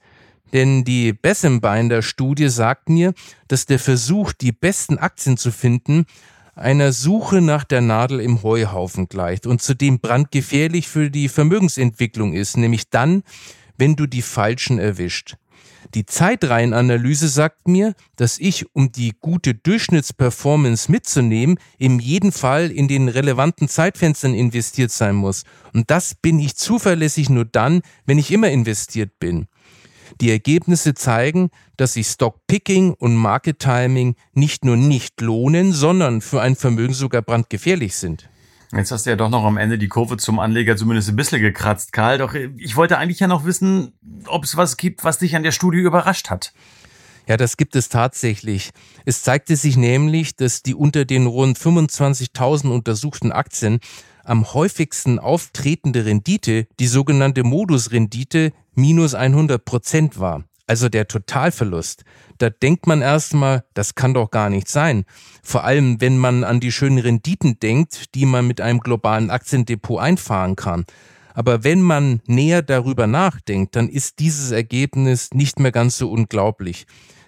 Denn 0.53 0.83
die 0.83 1.13
Bessembinder-Studie 1.13 2.49
sagt 2.49 2.89
mir, 2.89 3.13
dass 3.47 3.65
der 3.65 3.79
Versuch, 3.79 4.33
die 4.33 4.51
besten 4.51 4.97
Aktien 4.97 5.37
zu 5.37 5.51
finden, 5.51 6.05
einer 6.55 6.91
Suche 6.91 7.41
nach 7.41 7.63
der 7.63 7.81
Nadel 7.81 8.19
im 8.19 8.41
Heuhaufen 8.41 9.07
gleicht 9.07 9.45
und 9.45 9.61
zudem 9.61 9.99
brandgefährlich 9.99 10.87
für 10.87 11.11
die 11.11 11.29
Vermögensentwicklung 11.29 12.33
ist, 12.33 12.57
nämlich 12.57 12.89
dann, 12.89 13.23
wenn 13.77 13.95
du 13.95 14.07
die 14.07 14.23
falschen 14.23 14.79
erwischt. 14.79 15.35
Die 15.93 16.05
Zeitreihenanalyse 16.05 17.29
sagt 17.29 17.67
mir, 17.67 17.93
dass 18.17 18.39
ich, 18.39 18.65
um 18.75 18.91
die 18.91 19.13
gute 19.19 19.53
Durchschnittsperformance 19.53 20.91
mitzunehmen, 20.91 21.59
in 21.77 21.99
jedem 21.99 22.31
Fall 22.31 22.71
in 22.71 22.87
den 22.87 23.07
relevanten 23.07 23.69
Zeitfenstern 23.69 24.33
investiert 24.33 24.91
sein 24.91 25.15
muss. 25.15 25.43
Und 25.73 25.89
das 25.89 26.15
bin 26.15 26.39
ich 26.39 26.55
zuverlässig 26.55 27.29
nur 27.29 27.45
dann, 27.45 27.81
wenn 28.05 28.17
ich 28.17 28.31
immer 28.31 28.49
investiert 28.49 29.17
bin. 29.19 29.47
Die 30.21 30.31
Ergebnisse 30.31 30.93
zeigen, 30.93 31.49
dass 31.77 31.93
sich 31.93 32.07
Stockpicking 32.07 32.93
und 32.93 33.15
Market 33.15 33.59
Timing 33.59 34.15
nicht 34.33 34.65
nur 34.65 34.77
nicht 34.77 35.21
lohnen, 35.21 35.73
sondern 35.73 36.21
für 36.21 36.41
ein 36.41 36.55
Vermögen 36.55 36.93
sogar 36.93 37.21
brandgefährlich 37.21 37.95
sind. 37.95 38.29
Jetzt 38.73 38.91
hast 38.91 39.05
du 39.05 39.11
ja 39.11 39.15
doch 39.15 39.29
noch 39.29 39.45
am 39.45 39.57
Ende 39.57 39.77
die 39.77 39.87
Kurve 39.87 40.17
zum 40.17 40.39
Anleger 40.39 40.75
zumindest 40.75 41.09
ein 41.09 41.15
bisschen 41.15 41.41
gekratzt, 41.41 41.93
Karl. 41.93 42.17
Doch 42.17 42.33
ich 42.33 42.75
wollte 42.75 42.97
eigentlich 42.97 43.19
ja 43.19 43.27
noch 43.27 43.45
wissen, 43.45 43.93
ob 44.25 44.43
es 44.43 44.57
was 44.57 44.75
gibt, 44.75 45.03
was 45.05 45.19
dich 45.19 45.35
an 45.35 45.43
der 45.43 45.53
Studie 45.53 45.79
überrascht 45.79 46.29
hat. 46.29 46.53
Ja, 47.27 47.35
das 47.35 47.57
gibt 47.57 47.75
es 47.75 47.89
tatsächlich. 47.89 48.71
Es 49.05 49.21
zeigte 49.21 49.57
sich 49.57 49.75
nämlich, 49.75 50.35
dass 50.35 50.63
die 50.63 50.73
unter 50.73 51.03
den 51.03 51.27
rund 51.27 51.57
25.000 51.57 52.69
untersuchten 52.69 53.33
Aktien 53.33 53.79
am 54.27 54.53
häufigsten 54.53 55.19
auftretende 55.19 56.05
Rendite 56.05 56.67
die 56.79 56.87
sogenannte 56.87 57.43
Modusrendite 57.43 58.51
minus 58.75 59.15
100 59.15 59.63
Prozent 59.63 60.19
war. 60.19 60.43
Also 60.67 60.89
der 60.89 61.07
Totalverlust. 61.07 62.03
Da 62.39 62.49
denkt 62.49 62.87
man 62.87 63.01
erstmal, 63.01 63.63
das 63.73 63.95
kann 63.95 64.13
doch 64.13 64.29
gar 64.29 64.49
nicht 64.49 64.67
sein. 64.67 65.05
Vor 65.41 65.63
allem, 65.63 66.01
wenn 66.01 66.17
man 66.17 66.43
an 66.43 66.59
die 66.59 66.73
schönen 66.73 66.99
Renditen 66.99 67.57
denkt, 67.59 68.13
die 68.15 68.25
man 68.25 68.45
mit 68.45 68.59
einem 68.59 68.81
globalen 68.81 69.29
Aktiendepot 69.29 69.99
einfahren 69.99 70.57
kann. 70.57 70.85
Aber 71.33 71.63
wenn 71.63 71.81
man 71.81 72.21
näher 72.25 72.63
darüber 72.63 73.07
nachdenkt, 73.07 73.75
dann 73.77 73.87
ist 73.87 74.19
dieses 74.19 74.51
Ergebnis 74.51 75.29
nicht 75.33 75.59
mehr 75.59 75.71
ganz 75.71 75.97
so 75.97 76.11
unglaublich. 76.11 76.85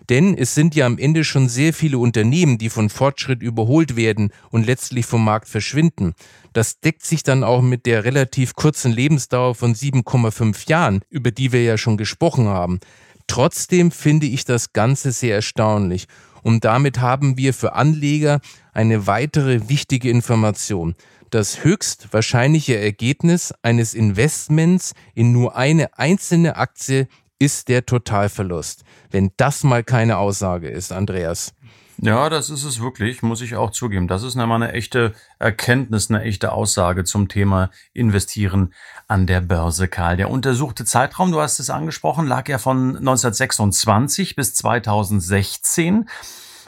Denn 0.10 0.36
es 0.36 0.56
sind 0.56 0.74
ja 0.74 0.88
am 0.88 0.98
Ende 0.98 1.24
schon 1.24 1.48
sehr 1.48 1.72
viele 1.72 2.00
Unternehmen, 2.00 2.58
die 2.58 2.70
von 2.70 2.90
Fortschritt 2.90 3.44
überholt 3.44 3.96
werden 3.96 4.32
und 4.50 4.66
letztlich 4.66 5.06
vom 5.06 5.24
Markt 5.24 5.48
verschwinden. 5.48 6.14
Das 6.52 6.80
deckt 6.80 7.06
sich 7.06 7.22
dann 7.22 7.44
auch 7.44 7.62
mit 7.62 7.86
der 7.86 8.04
relativ 8.04 8.56
kurzen 8.56 8.92
Lebensdauer 8.92 9.54
von 9.54 9.76
7,5 9.76 10.68
Jahren, 10.68 11.02
über 11.10 11.30
die 11.30 11.52
wir 11.52 11.64
ja 11.64 11.78
schon 11.78 11.96
gesprochen 11.96 12.48
haben. 12.48 12.80
Trotzdem 13.28 13.92
finde 13.92 14.26
ich 14.26 14.46
das 14.46 14.74
Ganze 14.74 15.12
sehr 15.12 15.36
erstaunlich. 15.36 16.08
Und 16.42 16.66
damit 16.66 17.00
haben 17.00 17.38
wir 17.38 17.54
für 17.54 17.74
Anleger 17.74 18.40
eine 18.74 19.06
weitere 19.06 19.70
wichtige 19.70 20.10
Information. 20.10 20.96
Das 21.30 21.64
höchst 21.64 22.08
wahrscheinliche 22.12 22.80
Ergebnis 22.80 23.54
eines 23.62 23.94
Investments 23.94 24.94
in 25.14 25.32
nur 25.32 25.56
eine 25.56 26.00
einzelne 26.00 26.56
Aktie 26.56 27.08
ist 27.38 27.68
der 27.68 27.86
Totalverlust. 27.86 28.84
Wenn 29.12 29.32
das 29.38 29.64
mal 29.64 29.84
keine 29.84 30.18
Aussage 30.18 30.70
ist, 30.70 30.92
Andreas. 30.92 31.54
Ja, 32.02 32.30
das 32.30 32.50
ist 32.50 32.64
es 32.64 32.80
wirklich, 32.80 33.24
muss 33.24 33.42
ich 33.42 33.58
auch 33.58 33.72
zugeben. 33.72 34.08
Das 34.08 34.24
ist 34.24 34.38
einmal 34.38 34.64
eine 34.64 34.72
echte 34.72 35.14
Erkenntnis, 35.38 36.10
eine 36.10 36.22
echte 36.22 36.54
Aussage 36.54 37.04
zum 37.04 37.28
Thema 37.28 37.72
Investieren 37.92 38.74
an 39.10 39.28
der 39.28 39.42
Börse, 39.42 39.90
Karl. 39.90 40.16
Der 40.16 40.30
untersuchte 40.30 40.86
Zeitraum, 40.86 41.34
du 41.34 41.42
hast 41.42 41.60
es 41.60 41.70
angesprochen, 41.70 42.26
lag 42.26 42.48
ja 42.48 42.58
von 42.58 42.96
1926 42.96 44.38
bis 44.38 44.56
2016. 44.56 46.08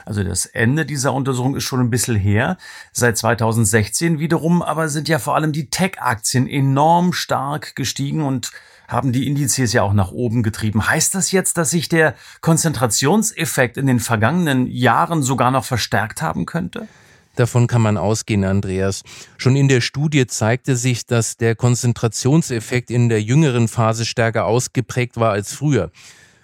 Also 0.04 0.22
das 0.22 0.44
Ende 0.44 0.84
dieser 0.84 1.14
Untersuchung 1.14 1.56
ist 1.56 1.64
schon 1.64 1.80
ein 1.80 1.90
bisschen 1.90 2.16
her. 2.16 2.58
Seit 2.92 3.16
2016 3.16 4.18
wiederum 4.18 4.60
aber 4.60 4.90
sind 4.90 5.08
ja 5.08 5.18
vor 5.18 5.34
allem 5.34 5.52
die 5.52 5.70
Tech-Aktien 5.70 6.46
enorm 6.46 7.14
stark 7.14 7.74
gestiegen 7.74 8.22
und 8.22 8.52
haben 8.92 9.12
die 9.12 9.26
Indizes 9.26 9.72
ja 9.72 9.82
auch 9.82 9.92
nach 9.92 10.12
oben 10.12 10.42
getrieben. 10.42 10.88
Heißt 10.88 11.14
das 11.14 11.32
jetzt, 11.32 11.56
dass 11.58 11.70
sich 11.70 11.88
der 11.88 12.14
Konzentrationseffekt 12.40 13.76
in 13.76 13.86
den 13.86 14.00
vergangenen 14.00 14.66
Jahren 14.66 15.22
sogar 15.22 15.50
noch 15.50 15.64
verstärkt 15.64 16.22
haben 16.22 16.46
könnte? 16.46 16.86
Davon 17.34 17.66
kann 17.66 17.80
man 17.80 17.96
ausgehen, 17.96 18.44
Andreas. 18.44 19.02
Schon 19.38 19.56
in 19.56 19.68
der 19.68 19.80
Studie 19.80 20.26
zeigte 20.26 20.76
sich, 20.76 21.06
dass 21.06 21.38
der 21.38 21.56
Konzentrationseffekt 21.56 22.90
in 22.90 23.08
der 23.08 23.22
jüngeren 23.22 23.68
Phase 23.68 24.04
stärker 24.04 24.44
ausgeprägt 24.44 25.16
war 25.16 25.32
als 25.32 25.54
früher. 25.54 25.90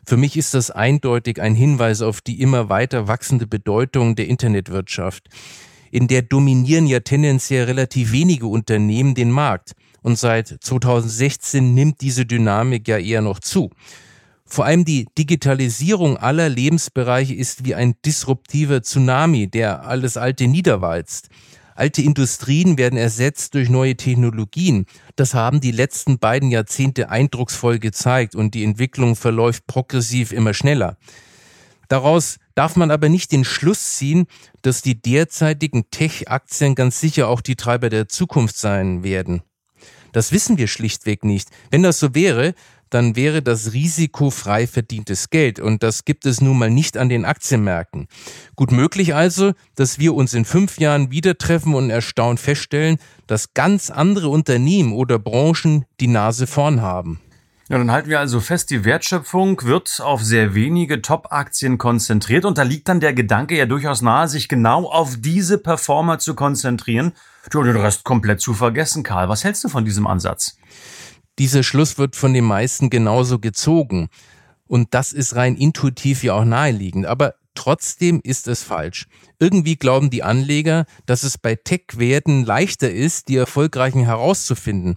Für 0.06 0.16
mich 0.16 0.38
ist 0.38 0.54
das 0.54 0.70
eindeutig 0.70 1.42
ein 1.42 1.54
Hinweis 1.54 2.00
auf 2.00 2.22
die 2.22 2.40
immer 2.40 2.70
weiter 2.70 3.08
wachsende 3.08 3.46
Bedeutung 3.46 4.16
der 4.16 4.28
Internetwirtschaft. 4.28 5.28
In 5.90 6.08
der 6.08 6.22
dominieren 6.22 6.86
ja 6.86 7.00
tendenziell 7.00 7.64
relativ 7.64 8.12
wenige 8.12 8.46
Unternehmen 8.46 9.14
den 9.14 9.30
Markt 9.30 9.74
und 10.08 10.18
seit 10.18 10.48
2016 10.48 11.74
nimmt 11.74 12.00
diese 12.00 12.24
Dynamik 12.24 12.88
ja 12.88 12.96
eher 12.96 13.20
noch 13.20 13.40
zu. 13.40 13.70
Vor 14.46 14.64
allem 14.64 14.86
die 14.86 15.06
Digitalisierung 15.18 16.16
aller 16.16 16.48
Lebensbereiche 16.48 17.34
ist 17.34 17.66
wie 17.66 17.74
ein 17.74 17.94
disruptiver 18.06 18.82
Tsunami, 18.82 19.48
der 19.48 19.82
alles 19.82 20.16
Alte 20.16 20.48
niederwalzt. 20.48 21.28
Alte 21.74 22.00
Industrien 22.00 22.78
werden 22.78 22.98
ersetzt 22.98 23.52
durch 23.52 23.68
neue 23.68 23.96
Technologien. 23.96 24.86
Das 25.16 25.34
haben 25.34 25.60
die 25.60 25.72
letzten 25.72 26.18
beiden 26.18 26.50
Jahrzehnte 26.50 27.10
eindrucksvoll 27.10 27.78
gezeigt 27.78 28.34
und 28.34 28.54
die 28.54 28.64
Entwicklung 28.64 29.14
verläuft 29.14 29.66
progressiv 29.66 30.32
immer 30.32 30.54
schneller. 30.54 30.96
Daraus 31.88 32.38
darf 32.54 32.76
man 32.76 32.90
aber 32.90 33.10
nicht 33.10 33.30
den 33.30 33.44
Schluss 33.44 33.96
ziehen, 33.98 34.26
dass 34.62 34.80
die 34.80 35.00
derzeitigen 35.00 35.90
Tech-Aktien 35.90 36.74
ganz 36.74 36.98
sicher 36.98 37.28
auch 37.28 37.42
die 37.42 37.56
Treiber 37.56 37.90
der 37.90 38.08
Zukunft 38.08 38.56
sein 38.56 39.02
werden. 39.02 39.42
Das 40.12 40.32
wissen 40.32 40.58
wir 40.58 40.68
schlichtweg 40.68 41.24
nicht. 41.24 41.48
Wenn 41.70 41.82
das 41.82 41.98
so 41.98 42.14
wäre, 42.14 42.54
dann 42.90 43.16
wäre 43.16 43.42
das 43.42 43.72
Risiko 43.72 44.30
frei 44.30 44.66
verdientes 44.66 45.30
Geld 45.30 45.60
und 45.60 45.82
das 45.82 46.04
gibt 46.04 46.26
es 46.26 46.40
nun 46.40 46.58
mal 46.58 46.70
nicht 46.70 46.96
an 46.96 47.08
den 47.08 47.24
Aktienmärkten. 47.24 48.08
Gut 48.56 48.72
möglich 48.72 49.14
also, 49.14 49.52
dass 49.74 49.98
wir 49.98 50.14
uns 50.14 50.34
in 50.34 50.44
fünf 50.44 50.78
Jahren 50.78 51.10
wieder 51.10 51.36
treffen 51.36 51.74
und 51.74 51.90
erstaunt 51.90 52.40
feststellen, 52.40 52.98
dass 53.26 53.54
ganz 53.54 53.90
andere 53.90 54.28
Unternehmen 54.28 54.92
oder 54.92 55.18
Branchen 55.18 55.84
die 56.00 56.08
Nase 56.08 56.46
vorn 56.46 56.80
haben. 56.80 57.20
Ja, 57.70 57.76
dann 57.76 57.90
halten 57.90 58.08
wir 58.08 58.18
also 58.18 58.40
fest, 58.40 58.70
die 58.70 58.86
Wertschöpfung 58.86 59.62
wird 59.64 60.00
auf 60.02 60.22
sehr 60.24 60.54
wenige 60.54 61.02
Top-Aktien 61.02 61.76
konzentriert 61.76 62.46
und 62.46 62.56
da 62.56 62.62
liegt 62.62 62.88
dann 62.88 63.00
der 63.00 63.12
Gedanke 63.12 63.58
ja 63.58 63.66
durchaus 63.66 64.00
nahe, 64.00 64.26
sich 64.26 64.48
genau 64.48 64.86
auf 64.86 65.16
diese 65.18 65.58
Performer 65.58 66.18
zu 66.18 66.34
konzentrieren 66.34 67.12
und 67.54 67.66
den 67.66 67.76
Rest 67.76 68.04
komplett 68.04 68.40
zu 68.40 68.54
vergessen. 68.54 69.02
Karl, 69.02 69.28
was 69.28 69.44
hältst 69.44 69.64
du 69.64 69.68
von 69.68 69.84
diesem 69.84 70.06
Ansatz? 70.06 70.56
Dieser 71.38 71.62
Schluss 71.62 71.98
wird 71.98 72.16
von 72.16 72.34
den 72.34 72.44
meisten 72.44 72.90
genauso 72.90 73.38
gezogen. 73.38 74.08
Und 74.66 74.92
das 74.92 75.12
ist 75.12 75.36
rein 75.36 75.56
intuitiv 75.56 76.22
ja 76.22 76.34
auch 76.34 76.44
naheliegend. 76.44 77.06
Aber 77.06 77.34
trotzdem 77.54 78.20
ist 78.22 78.48
es 78.48 78.62
falsch. 78.62 79.06
Irgendwie 79.38 79.76
glauben 79.76 80.10
die 80.10 80.22
Anleger, 80.22 80.84
dass 81.06 81.22
es 81.22 81.38
bei 81.38 81.54
Tech-Werten 81.54 82.44
leichter 82.44 82.90
ist, 82.90 83.28
die 83.28 83.36
erfolgreichen 83.36 84.04
herauszufinden. 84.04 84.96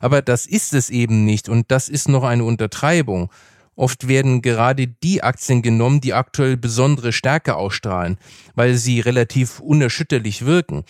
Aber 0.00 0.20
das 0.20 0.46
ist 0.46 0.74
es 0.74 0.90
eben 0.90 1.24
nicht 1.24 1.48
und 1.48 1.70
das 1.70 1.88
ist 1.88 2.08
noch 2.08 2.24
eine 2.24 2.44
Untertreibung. 2.44 3.30
Oft 3.76 4.06
werden 4.06 4.42
gerade 4.42 4.86
die 4.86 5.22
Aktien 5.22 5.62
genommen, 5.62 6.00
die 6.00 6.14
aktuell 6.14 6.56
besondere 6.56 7.12
Stärke 7.12 7.56
ausstrahlen, 7.56 8.18
weil 8.54 8.76
sie 8.76 9.00
relativ 9.00 9.60
unerschütterlich 9.60 10.44
wirken. 10.44 10.84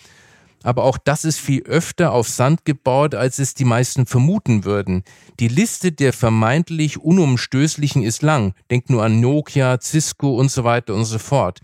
Aber 0.64 0.84
auch 0.84 0.96
das 0.96 1.26
ist 1.26 1.38
viel 1.38 1.62
öfter 1.64 2.12
auf 2.12 2.26
Sand 2.26 2.64
gebaut, 2.64 3.14
als 3.14 3.38
es 3.38 3.52
die 3.52 3.66
meisten 3.66 4.06
vermuten 4.06 4.64
würden. 4.64 5.04
Die 5.38 5.48
Liste 5.48 5.92
der 5.92 6.14
vermeintlich 6.14 6.98
unumstößlichen 6.98 8.02
ist 8.02 8.22
lang. 8.22 8.54
Denkt 8.70 8.88
nur 8.88 9.04
an 9.04 9.20
Nokia, 9.20 9.78
Cisco 9.78 10.34
und 10.34 10.50
so 10.50 10.64
weiter 10.64 10.94
und 10.94 11.04
so 11.04 11.18
fort. 11.18 11.60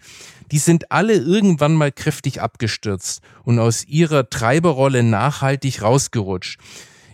Die 0.53 0.59
sind 0.59 0.93
alle 0.93 1.15
irgendwann 1.15 1.75
mal 1.75 1.91
kräftig 1.91 2.43
abgestürzt 2.43 3.23
und 3.43 3.59
aus 3.59 3.87
ihrer 3.87 4.29
Treiberrolle 4.29 5.03
nachhaltig 5.03 5.81
rausgerutscht. 5.81 6.61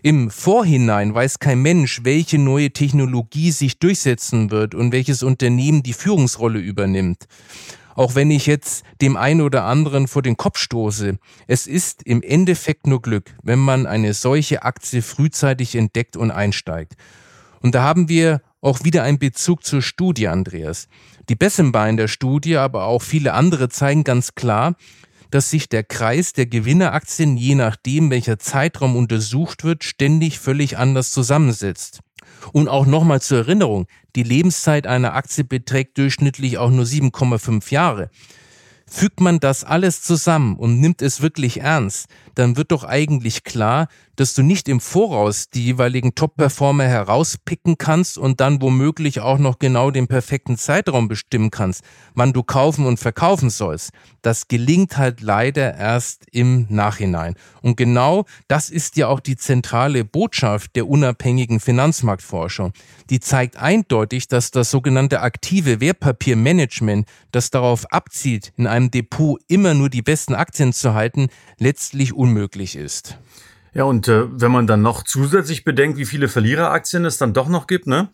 Im 0.03 0.31
Vorhinein 0.31 1.15
weiß 1.15 1.39
kein 1.39 1.63
Mensch, 1.63 2.01
welche 2.03 2.39
neue 2.39 2.73
Technologie 2.73 3.53
sich 3.53 3.79
durchsetzen 3.79 4.51
wird 4.51 4.75
und 4.75 4.91
welches 4.91 5.23
Unternehmen 5.23 5.85
die 5.85 5.93
Führungsrolle 5.93 6.59
übernimmt. 6.59 7.29
Auch 7.97 8.15
wenn 8.15 8.31
ich 8.31 8.47
jetzt 8.47 8.85
dem 9.01 9.17
einen 9.17 9.41
oder 9.41 9.65
anderen 9.65 10.07
vor 10.07 10.21
den 10.21 10.37
Kopf 10.37 10.59
stoße, 10.59 11.19
es 11.47 11.67
ist 11.67 12.03
im 12.03 12.23
Endeffekt 12.23 12.87
nur 12.87 13.01
Glück, 13.01 13.35
wenn 13.43 13.59
man 13.59 13.87
eine 13.87 14.13
solche 14.13 14.63
Aktie 14.63 15.01
frühzeitig 15.01 15.75
entdeckt 15.75 16.17
und 16.17 16.31
einsteigt. 16.31 16.95
Und 17.61 17.75
da 17.75 17.83
haben 17.83 18.09
wir 18.11 18.43
auch 18.61 18.85
wieder 18.85 19.03
einen 19.03 19.19
Bezug 19.19 19.65
zur 19.65 19.81
Studie, 19.81 20.29
Andreas. 20.29 20.89
Die 21.31 21.37
Bessembar 21.37 21.89
in 21.89 21.97
der 21.97 22.09
Studie, 22.09 22.59
aber 22.59 22.85
auch 22.85 23.01
viele 23.01 23.33
andere 23.33 23.71
zeigen 23.71 24.05
ganz 24.05 24.35
klar, 24.35 24.77
dass 25.31 25.51
sich 25.51 25.69
der 25.69 25.83
Kreis 25.83 26.35
der 26.35 26.47
Gewinneraktien 26.47 27.37
je 27.37 27.55
nachdem, 27.55 28.11
welcher 28.11 28.39
Zeitraum 28.39 28.95
untersucht 28.95 29.65
wird, 29.65 29.85
ständig 29.85 30.39
völlig 30.39 30.77
anders 30.77 31.11
zusammensetzt. 31.13 32.01
Und 32.53 32.69
auch 32.69 32.87
nochmal 32.87 33.21
zur 33.21 33.39
Erinnerung, 33.39 33.87
die 34.15 34.23
Lebenszeit 34.23 34.87
einer 34.87 35.15
Aktie 35.15 35.45
beträgt 35.45 35.99
durchschnittlich 35.99 36.59
auch 36.59 36.71
nur 36.71 36.85
7,5 36.85 37.73
Jahre. 37.73 38.11
Fügt 38.89 39.21
man 39.21 39.41
das 39.41 39.65
alles 39.65 40.03
zusammen 40.03 40.57
und 40.57 40.81
nimmt 40.81 41.03
es 41.03 41.21
wirklich 41.21 41.61
ernst, 41.61 42.07
dann 42.37 42.57
wird 42.57 42.71
doch 42.71 42.85
eigentlich 42.85 43.43
klar, 43.43 43.89
dass 44.17 44.35
du 44.35 44.43
nicht 44.43 44.69
im 44.69 44.81
Voraus 44.81 45.49
die 45.51 45.65
jeweiligen 45.65 46.15
Top-Performer 46.15 46.85
herauspicken 46.85 47.79
kannst 47.79 48.19
und 48.19 48.41
dann 48.41 48.61
womöglich 48.61 49.21
auch 49.21 49.39
noch 49.39 49.59
genau 49.59 49.91
den 49.91 50.09
perfekten 50.09 50.57
Zeitraum 50.57 51.09
bestimmen 51.09 51.51
kannst, 51.51 51.83
wann 52.15 52.33
du 52.33 52.43
kaufen 52.43 52.87
und 52.87 52.99
verkaufen 52.99 53.51
sollst. 53.51 53.91
Das 54.23 54.49
gelingt 54.49 54.97
halt 54.97 55.21
leider 55.21 55.77
erst 55.77 56.25
im 56.33 56.67
Nachhinein. 56.69 57.35
Und 57.63 57.77
genau 57.77 58.25
das 58.49 58.71
ist 58.71 58.97
ja 58.97 59.09
auch 59.09 59.21
die 59.21 59.37
zentrale 59.37 60.05
Botschaft 60.05 60.75
der 60.77 60.89
unabhängigen 60.89 61.61
Finanzmarktforschung. 61.61 62.73
Die 63.11 63.21
zeigt 63.21 63.57
eindeutig, 63.57 64.29
dass 64.29 64.51
das 64.51 64.71
sogenannte 64.71 65.21
aktive 65.21 65.81
Wertpapiermanagement, 65.81 67.07
das 67.31 67.51
darauf 67.51 67.87
abzielt, 67.93 68.53
in 68.57 68.67
einem 68.67 68.91
Depot 68.91 69.41
immer 69.49 69.75
nur 69.75 69.91
die 69.91 70.03
besten 70.03 70.35
Aktien 70.35 70.73
zu 70.73 70.95
halten, 70.95 71.29
letztlich 71.59 72.13
unmöglich 72.13 72.77
ist. 72.77 73.19
Ja, 73.77 73.85
und 73.85 74.09
äh, 74.09 74.25
wenn 74.31 74.51
man 74.51 74.67
dann 74.67 74.81
noch 74.81 75.03
zusätzlich 75.03 75.63
bedenkt, 75.63 75.99
wie 75.99 76.07
viele 76.07 76.29
Verliereraktien 76.29 77.05
es 77.05 77.19
dann 77.19 77.35
doch 77.35 77.47
noch 77.47 77.67
gibt, 77.67 77.87
ne? 77.87 78.09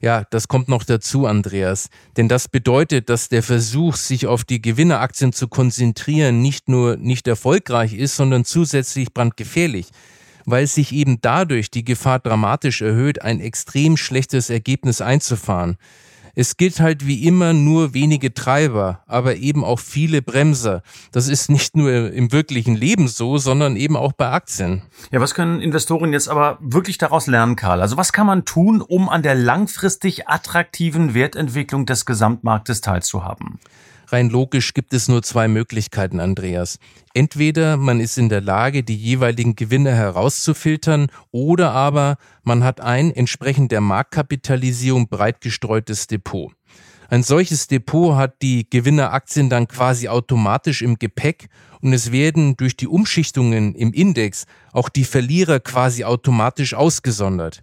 Ja, 0.00 0.24
das 0.30 0.48
kommt 0.48 0.68
noch 0.68 0.82
dazu, 0.82 1.26
Andreas. 1.26 1.90
Denn 2.16 2.28
das 2.28 2.48
bedeutet, 2.48 3.08
dass 3.08 3.28
der 3.28 3.44
Versuch, 3.44 3.94
sich 3.94 4.26
auf 4.26 4.42
die 4.42 4.60
Gewinneraktien 4.60 5.32
zu 5.32 5.46
konzentrieren, 5.46 6.42
nicht 6.42 6.68
nur 6.68 6.96
nicht 6.96 7.28
erfolgreich 7.28 7.94
ist, 7.94 8.16
sondern 8.16 8.44
zusätzlich 8.44 9.14
brandgefährlich, 9.14 9.90
weil 10.44 10.66
sich 10.66 10.90
eben 10.90 11.20
dadurch 11.20 11.70
die 11.70 11.84
Gefahr 11.84 12.18
dramatisch 12.18 12.82
erhöht, 12.82 13.22
ein 13.22 13.38
extrem 13.38 13.96
schlechtes 13.96 14.50
Ergebnis 14.50 15.00
einzufahren. 15.00 15.76
Es 16.38 16.58
gilt 16.58 16.80
halt 16.80 17.06
wie 17.06 17.24
immer 17.24 17.54
nur 17.54 17.94
wenige 17.94 18.34
Treiber, 18.34 19.00
aber 19.06 19.36
eben 19.36 19.64
auch 19.64 19.78
viele 19.78 20.20
Bremser. 20.20 20.82
Das 21.10 21.28
ist 21.28 21.48
nicht 21.48 21.74
nur 21.74 22.12
im 22.12 22.30
wirklichen 22.30 22.76
Leben 22.76 23.08
so, 23.08 23.38
sondern 23.38 23.74
eben 23.74 23.96
auch 23.96 24.12
bei 24.12 24.28
Aktien. 24.28 24.82
Ja, 25.10 25.22
was 25.22 25.32
können 25.32 25.62
Investoren 25.62 26.12
jetzt 26.12 26.28
aber 26.28 26.58
wirklich 26.60 26.98
daraus 26.98 27.26
lernen, 27.26 27.56
Karl? 27.56 27.80
Also 27.80 27.96
was 27.96 28.12
kann 28.12 28.26
man 28.26 28.44
tun, 28.44 28.82
um 28.82 29.08
an 29.08 29.22
der 29.22 29.34
langfristig 29.34 30.28
attraktiven 30.28 31.14
Wertentwicklung 31.14 31.86
des 31.86 32.04
Gesamtmarktes 32.04 32.82
teilzuhaben? 32.82 33.58
Rein 34.08 34.30
logisch 34.30 34.72
gibt 34.72 34.92
es 34.92 35.08
nur 35.08 35.22
zwei 35.22 35.48
Möglichkeiten, 35.48 36.20
Andreas. 36.20 36.78
Entweder 37.12 37.76
man 37.76 38.00
ist 38.00 38.18
in 38.18 38.28
der 38.28 38.40
Lage, 38.40 38.84
die 38.84 38.96
jeweiligen 38.96 39.56
Gewinne 39.56 39.94
herauszufiltern, 39.94 41.08
oder 41.32 41.72
aber 41.72 42.16
man 42.44 42.62
hat 42.62 42.80
ein 42.80 43.10
entsprechend 43.10 43.72
der 43.72 43.80
Marktkapitalisierung 43.80 45.08
breit 45.08 45.40
gestreutes 45.40 46.06
Depot. 46.06 46.52
Ein 47.08 47.22
solches 47.22 47.68
Depot 47.68 48.16
hat 48.16 48.42
die 48.42 48.68
Gewinneraktien 48.68 49.48
dann 49.48 49.68
quasi 49.68 50.08
automatisch 50.08 50.82
im 50.82 50.98
Gepäck 50.98 51.48
und 51.80 51.92
es 51.92 52.10
werden 52.10 52.56
durch 52.56 52.76
die 52.76 52.88
Umschichtungen 52.88 53.74
im 53.74 53.92
Index 53.92 54.46
auch 54.72 54.88
die 54.88 55.04
Verlierer 55.04 55.60
quasi 55.60 56.04
automatisch 56.04 56.74
ausgesondert. 56.74 57.62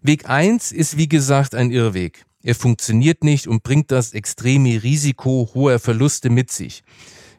Weg 0.00 0.28
eins 0.28 0.72
ist 0.72 0.96
wie 0.96 1.08
gesagt 1.08 1.54
ein 1.54 1.70
Irrweg. 1.70 2.24
Er 2.42 2.54
funktioniert 2.54 3.22
nicht 3.24 3.46
und 3.46 3.62
bringt 3.62 3.90
das 3.90 4.12
extreme 4.12 4.82
Risiko 4.82 5.50
hoher 5.54 5.78
Verluste 5.78 6.30
mit 6.30 6.50
sich. 6.50 6.82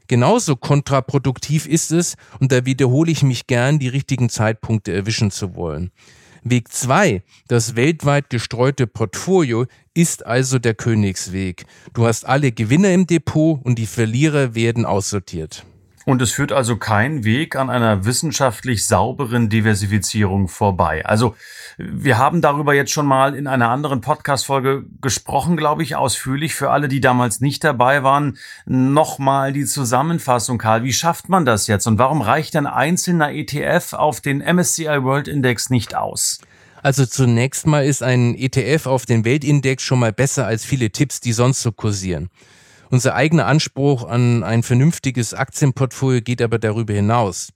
Genauso 0.08 0.56
kontraproduktiv 0.56 1.66
ist 1.66 1.92
es, 1.92 2.16
und 2.40 2.52
da 2.52 2.66
wiederhole 2.66 3.12
ich 3.12 3.24
mich 3.24 3.48
gern, 3.48 3.80
die 3.80 3.88
richtigen 3.88 4.30
Zeitpunkte 4.30 4.94
erwischen 4.94 5.32
zu 5.32 5.56
wollen. 5.56 5.92
Weg 6.44 6.74
zwei, 6.74 7.24
das 7.48 7.76
weltweit 7.78 8.30
gestreute 8.30 8.86
Portfolio, 8.86 9.66
ist 9.94 10.26
also 10.26 10.60
der 10.60 10.74
Königsweg. 10.74 11.66
Du 11.94 12.06
hast 12.06 12.26
alle 12.26 12.52
Gewinner 12.52 12.94
im 12.94 13.08
Depot 13.08 13.60
und 13.64 13.80
die 13.80 13.86
Verlierer 13.86 14.54
werden 14.54 14.86
aussortiert. 14.86 15.66
Und 16.06 16.22
es 16.22 16.32
führt 16.32 16.52
also 16.52 16.76
kein 16.76 17.24
Weg 17.24 17.56
an 17.56 17.70
einer 17.70 18.06
wissenschaftlich 18.06 18.86
sauberen 18.86 19.50
Diversifizierung 19.50 20.50
vorbei. 20.50 21.06
Also 21.06 21.36
wir 21.78 22.18
haben 22.18 22.42
darüber 22.42 22.74
jetzt 22.74 22.92
schon 22.92 23.06
mal 23.06 23.36
in 23.36 23.48
einer 23.48 23.70
anderen 23.70 24.02
Podcast-Folge 24.02 24.86
gesprochen, 25.02 25.56
glaube 25.56 25.82
ich, 25.82 25.96
ausführlich. 25.96 26.56
Für 26.56 26.72
alle, 26.72 26.88
die 26.90 27.00
damals 27.00 27.40
nicht 27.40 27.64
dabei 27.64 28.04
waren, 28.04 28.38
nochmal 28.66 29.54
die 29.54 29.66
Zusammenfassung, 29.66 30.58
Karl. 30.58 30.84
Wie 30.84 30.94
schafft 30.94 31.30
man 31.30 31.46
das 31.46 31.68
jetzt? 31.68 31.88
Und 31.88 31.98
warum 31.98 32.22
reicht 32.22 32.56
ein 32.56 32.68
einzelner 32.68 33.32
ETF 33.32 33.94
auf 33.94 34.20
den 34.20 34.40
MSCI 34.40 35.04
World 35.04 35.30
Index 35.30 35.70
nicht 35.70 35.96
aus? 35.96 36.40
Also 36.84 37.06
zunächst 37.06 37.66
mal 37.66 37.86
ist 37.86 38.04
ein 38.04 38.36
ETF 38.36 38.88
auf 38.88 39.06
den 39.06 39.24
Weltindex 39.24 39.84
schon 39.84 40.00
mal 40.00 40.12
besser 40.12 40.46
als 40.46 40.66
viele 40.66 40.90
Tipps, 40.90 41.22
die 41.22 41.32
sonst 41.32 41.62
so 41.62 41.72
kursieren. 41.72 42.30
Unser 42.94 43.16
eigener 43.16 43.48
Anspruch 43.48 44.08
an 44.08 44.44
ein 44.44 44.62
vernünftiges 44.62 45.34
Aktienportfolio 45.34 46.22
geht 46.22 46.44
aber 46.44 46.60
darüber 46.60 46.94
hinaus. 46.94 47.52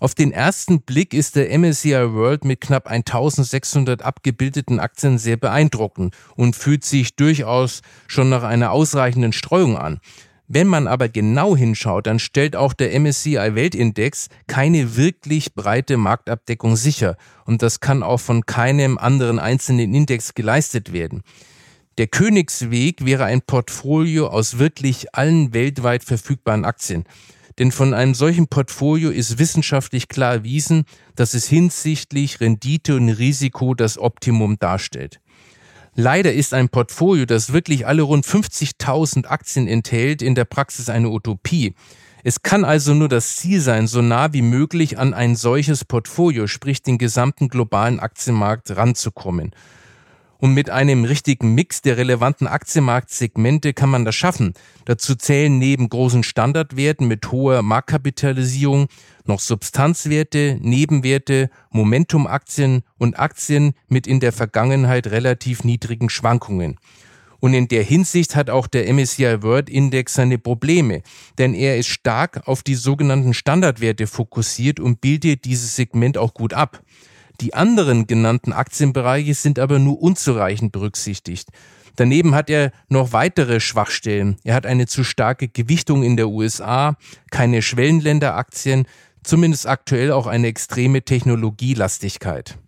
Auf 0.00 0.16
den 0.16 0.32
ersten 0.32 0.82
Blick 0.82 1.14
ist 1.14 1.36
der 1.36 1.56
MSCI 1.56 2.12
World 2.12 2.44
mit 2.44 2.60
knapp 2.60 2.88
1600 2.88 4.02
abgebildeten 4.02 4.80
Aktien 4.80 5.18
sehr 5.18 5.36
beeindruckend 5.36 6.16
und 6.34 6.56
fühlt 6.56 6.84
sich 6.84 7.14
durchaus 7.14 7.82
schon 8.08 8.28
nach 8.28 8.42
einer 8.42 8.72
ausreichenden 8.72 9.32
Streuung 9.32 9.78
an. 9.78 10.00
Wenn 10.48 10.66
man 10.66 10.88
aber 10.88 11.08
genau 11.08 11.56
hinschaut, 11.56 12.08
dann 12.08 12.18
stellt 12.18 12.56
auch 12.56 12.72
der 12.72 12.98
MSCI 12.98 13.54
Weltindex 13.54 14.26
keine 14.48 14.96
wirklich 14.96 15.54
breite 15.54 15.96
Marktabdeckung 15.98 16.74
sicher 16.74 17.16
und 17.44 17.62
das 17.62 17.78
kann 17.78 18.02
auch 18.02 18.18
von 18.18 18.44
keinem 18.44 18.98
anderen 18.98 19.38
einzelnen 19.38 19.94
Index 19.94 20.34
geleistet 20.34 20.92
werden. 20.92 21.22
Der 21.96 22.08
Königsweg 22.08 23.04
wäre 23.04 23.24
ein 23.24 23.42
Portfolio 23.42 24.26
aus 24.26 24.58
wirklich 24.58 25.14
allen 25.14 25.54
weltweit 25.54 26.02
verfügbaren 26.02 26.64
Aktien. 26.64 27.04
Denn 27.58 27.70
von 27.70 27.94
einem 27.94 28.14
solchen 28.14 28.48
Portfolio 28.48 29.10
ist 29.10 29.38
wissenschaftlich 29.38 30.08
klar 30.08 30.32
erwiesen, 30.32 30.86
dass 31.14 31.34
es 31.34 31.46
hinsichtlich 31.46 32.40
Rendite 32.40 32.96
und 32.96 33.10
Risiko 33.10 33.74
das 33.74 33.96
Optimum 33.96 34.58
darstellt. 34.58 35.20
Leider 35.94 36.32
ist 36.32 36.52
ein 36.52 36.68
Portfolio, 36.68 37.26
das 37.26 37.52
wirklich 37.52 37.86
alle 37.86 38.02
rund 38.02 38.26
50.000 38.26 39.26
Aktien 39.26 39.68
enthält, 39.68 40.22
in 40.22 40.34
der 40.34 40.44
Praxis 40.44 40.88
eine 40.88 41.10
Utopie. 41.10 41.74
Es 42.24 42.42
kann 42.42 42.64
also 42.64 42.94
nur 42.94 43.08
das 43.08 43.36
Ziel 43.36 43.60
sein, 43.60 43.86
so 43.86 44.02
nah 44.02 44.32
wie 44.32 44.42
möglich 44.42 44.98
an 44.98 45.14
ein 45.14 45.36
solches 45.36 45.84
Portfolio, 45.84 46.48
sprich 46.48 46.82
den 46.82 46.98
gesamten 46.98 47.48
globalen 47.48 48.00
Aktienmarkt 48.00 48.76
ranzukommen. 48.76 49.54
Und 50.44 50.52
mit 50.52 50.68
einem 50.68 51.04
richtigen 51.04 51.54
Mix 51.54 51.80
der 51.80 51.96
relevanten 51.96 52.46
Aktienmarktsegmente 52.46 53.72
kann 53.72 53.88
man 53.88 54.04
das 54.04 54.14
schaffen. 54.14 54.52
Dazu 54.84 55.14
zählen 55.14 55.56
neben 55.56 55.88
großen 55.88 56.22
Standardwerten 56.22 57.08
mit 57.08 57.32
hoher 57.32 57.62
Marktkapitalisierung 57.62 58.88
noch 59.24 59.40
Substanzwerte, 59.40 60.58
Nebenwerte, 60.60 61.48
Momentumaktien 61.70 62.82
und 62.98 63.18
Aktien 63.18 63.72
mit 63.88 64.06
in 64.06 64.20
der 64.20 64.32
Vergangenheit 64.32 65.06
relativ 65.06 65.64
niedrigen 65.64 66.10
Schwankungen. 66.10 66.78
Und 67.40 67.54
in 67.54 67.66
der 67.68 67.82
Hinsicht 67.82 68.36
hat 68.36 68.50
auch 68.50 68.66
der 68.66 68.92
MSCI 68.92 69.42
World 69.42 69.70
Index 69.70 70.12
seine 70.12 70.36
Probleme, 70.36 71.00
denn 71.38 71.54
er 71.54 71.78
ist 71.78 71.88
stark 71.88 72.46
auf 72.46 72.62
die 72.62 72.74
sogenannten 72.74 73.32
Standardwerte 73.32 74.06
fokussiert 74.06 74.78
und 74.78 75.00
bildet 75.00 75.46
dieses 75.46 75.74
Segment 75.74 76.18
auch 76.18 76.34
gut 76.34 76.52
ab. 76.52 76.82
Die 77.40 77.54
anderen 77.54 78.06
genannten 78.06 78.52
Aktienbereiche 78.52 79.34
sind 79.34 79.58
aber 79.58 79.78
nur 79.78 80.00
unzureichend 80.00 80.72
berücksichtigt. 80.72 81.48
Daneben 81.96 82.34
hat 82.34 82.50
er 82.50 82.72
noch 82.88 83.12
weitere 83.12 83.60
Schwachstellen. 83.60 84.36
Er 84.44 84.54
hat 84.54 84.66
eine 84.66 84.86
zu 84.86 85.04
starke 85.04 85.48
Gewichtung 85.48 86.02
in 86.02 86.16
der 86.16 86.28
USA, 86.28 86.96
keine 87.30 87.62
Schwellenländeraktien, 87.62 88.86
zumindest 89.22 89.66
aktuell 89.66 90.12
auch 90.12 90.26
eine 90.26 90.48
extreme 90.48 91.02
Technologielastigkeit. 91.02 92.58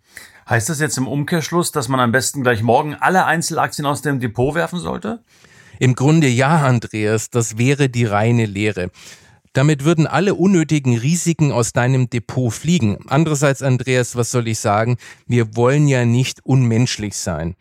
Heißt 0.49 0.69
das 0.69 0.79
jetzt 0.79 0.97
im 0.97 1.07
Umkehrschluss, 1.07 1.71
dass 1.71 1.89
man 1.89 1.99
am 1.99 2.13
besten 2.13 2.41
gleich 2.41 2.63
morgen 2.63 2.95
alle 2.95 3.25
Einzelaktien 3.25 3.85
aus 3.85 4.01
dem 4.01 4.21
Depot 4.21 4.55
werfen 4.55 4.79
sollte? 4.79 5.19
Im 5.79 5.93
Grunde 5.93 6.27
ja, 6.27 6.65
Andreas, 6.65 7.29
das 7.29 7.57
wäre 7.57 7.89
die 7.89 8.05
reine 8.05 8.45
Lehre. 8.45 8.89
Damit 9.57 9.83
würden 9.83 10.05
alle 10.05 10.35
unnötigen 10.35 10.95
Risiken 10.99 11.51
aus 11.51 11.73
deinem 11.73 12.11
Depot 12.11 12.53
fliegen. 12.53 12.99
Andererseits, 13.07 13.63
Andreas, 13.63 14.15
was 14.15 14.29
soll 14.29 14.47
ich 14.47 14.59
sagen? 14.59 14.97
Wir 15.25 15.55
wollen 15.55 15.87
ja 15.87 16.05
nicht 16.05 16.45
unmenschlich 16.45 17.15
sein. 17.15 17.55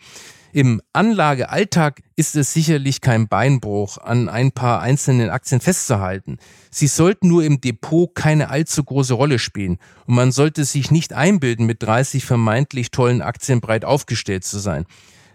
Im 0.52 0.82
Anlagealltag 0.92 2.02
ist 2.14 2.36
es 2.36 2.52
sicherlich 2.52 3.00
kein 3.00 3.28
Beinbruch, 3.28 3.96
an 3.96 4.28
ein 4.28 4.52
paar 4.52 4.82
einzelnen 4.82 5.30
Aktien 5.30 5.62
festzuhalten. 5.62 6.36
Sie 6.70 6.86
sollten 6.86 7.28
nur 7.28 7.44
im 7.44 7.62
Depot 7.62 8.14
keine 8.14 8.50
allzu 8.50 8.84
große 8.84 9.14
Rolle 9.14 9.38
spielen 9.38 9.78
und 10.06 10.16
man 10.16 10.32
sollte 10.32 10.66
sich 10.66 10.90
nicht 10.90 11.14
einbilden, 11.14 11.64
mit 11.64 11.82
30 11.82 12.26
vermeintlich 12.26 12.90
tollen 12.90 13.22
Aktien 13.22 13.62
breit 13.62 13.86
aufgestellt 13.86 14.44
zu 14.44 14.58
sein. 14.58 14.84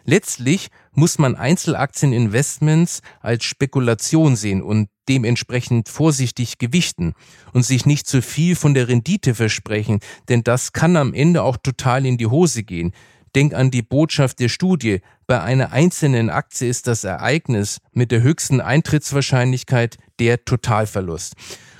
Letztlich 0.05 0.69
muss 0.93 1.19
man 1.19 1.35
Einzelaktieninvestments 1.35 3.01
als 3.19 3.43
Spekulation 3.43 4.35
sehen 4.35 4.61
und 4.61 4.89
dementsprechend 5.07 5.89
vorsichtig 5.89 6.57
gewichten 6.57 7.13
und 7.53 7.63
sich 7.63 7.85
nicht 7.85 8.07
zu 8.07 8.21
viel 8.21 8.55
von 8.55 8.73
der 8.73 8.87
Rendite 8.87 9.35
versprechen, 9.35 9.99
denn 10.29 10.43
das 10.43 10.73
kann 10.73 10.95
am 10.95 11.13
Ende 11.13 11.43
auch 11.43 11.57
total 11.57 12.05
in 12.05 12.17
die 12.17 12.27
Hose 12.27 12.63
gehen. 12.63 12.93
Denk 13.35 13.53
an 13.53 13.71
die 13.71 13.81
Botschaft 13.81 14.39
der 14.39 14.49
Studie. 14.49 14.99
Bei 15.25 15.41
einer 15.41 15.71
einzelnen 15.71 16.29
Aktie 16.29 16.67
ist 16.67 16.87
das 16.87 17.05
Ereignis 17.05 17.77
mit 17.93 18.11
der 18.11 18.21
höchsten 18.21 18.59
Eintrittswahrscheinlichkeit 18.59 19.97
der 20.19 20.43
Totalverlust. 20.43 21.35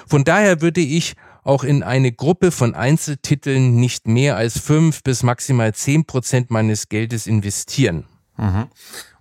Von 0.07 0.23
daher 0.23 0.61
würde 0.61 0.79
ich 0.81 1.15
auch 1.43 1.63
in 1.63 1.83
eine 1.83 2.11
Gruppe 2.11 2.51
von 2.51 2.75
Einzeltiteln 2.75 3.75
nicht 3.75 4.07
mehr 4.07 4.37
als 4.37 4.59
fünf 4.59 5.03
bis 5.03 5.23
maximal 5.23 5.73
zehn 5.73 6.05
Prozent 6.05 6.51
meines 6.51 6.87
Geldes 6.87 7.27
investieren. 7.27 8.05
Mhm. 8.41 8.67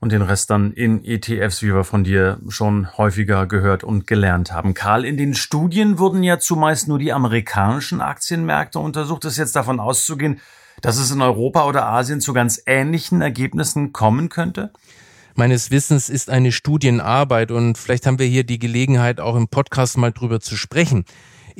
Und 0.00 0.12
den 0.12 0.22
Rest 0.22 0.48
dann 0.48 0.72
in 0.72 1.04
ETFs, 1.04 1.62
wie 1.62 1.74
wir 1.74 1.84
von 1.84 2.04
dir 2.04 2.38
schon 2.48 2.96
häufiger 2.96 3.46
gehört 3.46 3.84
und 3.84 4.06
gelernt 4.06 4.50
haben. 4.50 4.72
Karl, 4.72 5.04
in 5.04 5.18
den 5.18 5.34
Studien 5.34 5.98
wurden 5.98 6.22
ja 6.22 6.38
zumeist 6.38 6.88
nur 6.88 6.98
die 6.98 7.12
amerikanischen 7.12 8.00
Aktienmärkte 8.00 8.78
untersucht. 8.78 9.26
Ist 9.26 9.36
jetzt 9.36 9.54
davon 9.54 9.78
auszugehen, 9.78 10.40
dass 10.80 10.96
es 10.96 11.10
in 11.10 11.20
Europa 11.20 11.66
oder 11.66 11.86
Asien 11.86 12.22
zu 12.22 12.32
ganz 12.32 12.62
ähnlichen 12.64 13.20
Ergebnissen 13.20 13.92
kommen 13.92 14.30
könnte? 14.30 14.72
Meines 15.34 15.70
Wissens 15.70 16.08
ist 16.08 16.30
eine 16.30 16.50
Studienarbeit 16.50 17.50
und 17.50 17.76
vielleicht 17.76 18.06
haben 18.06 18.18
wir 18.18 18.26
hier 18.26 18.44
die 18.44 18.58
Gelegenheit, 18.58 19.20
auch 19.20 19.36
im 19.36 19.48
Podcast 19.48 19.98
mal 19.98 20.12
drüber 20.12 20.40
zu 20.40 20.56
sprechen. 20.56 21.04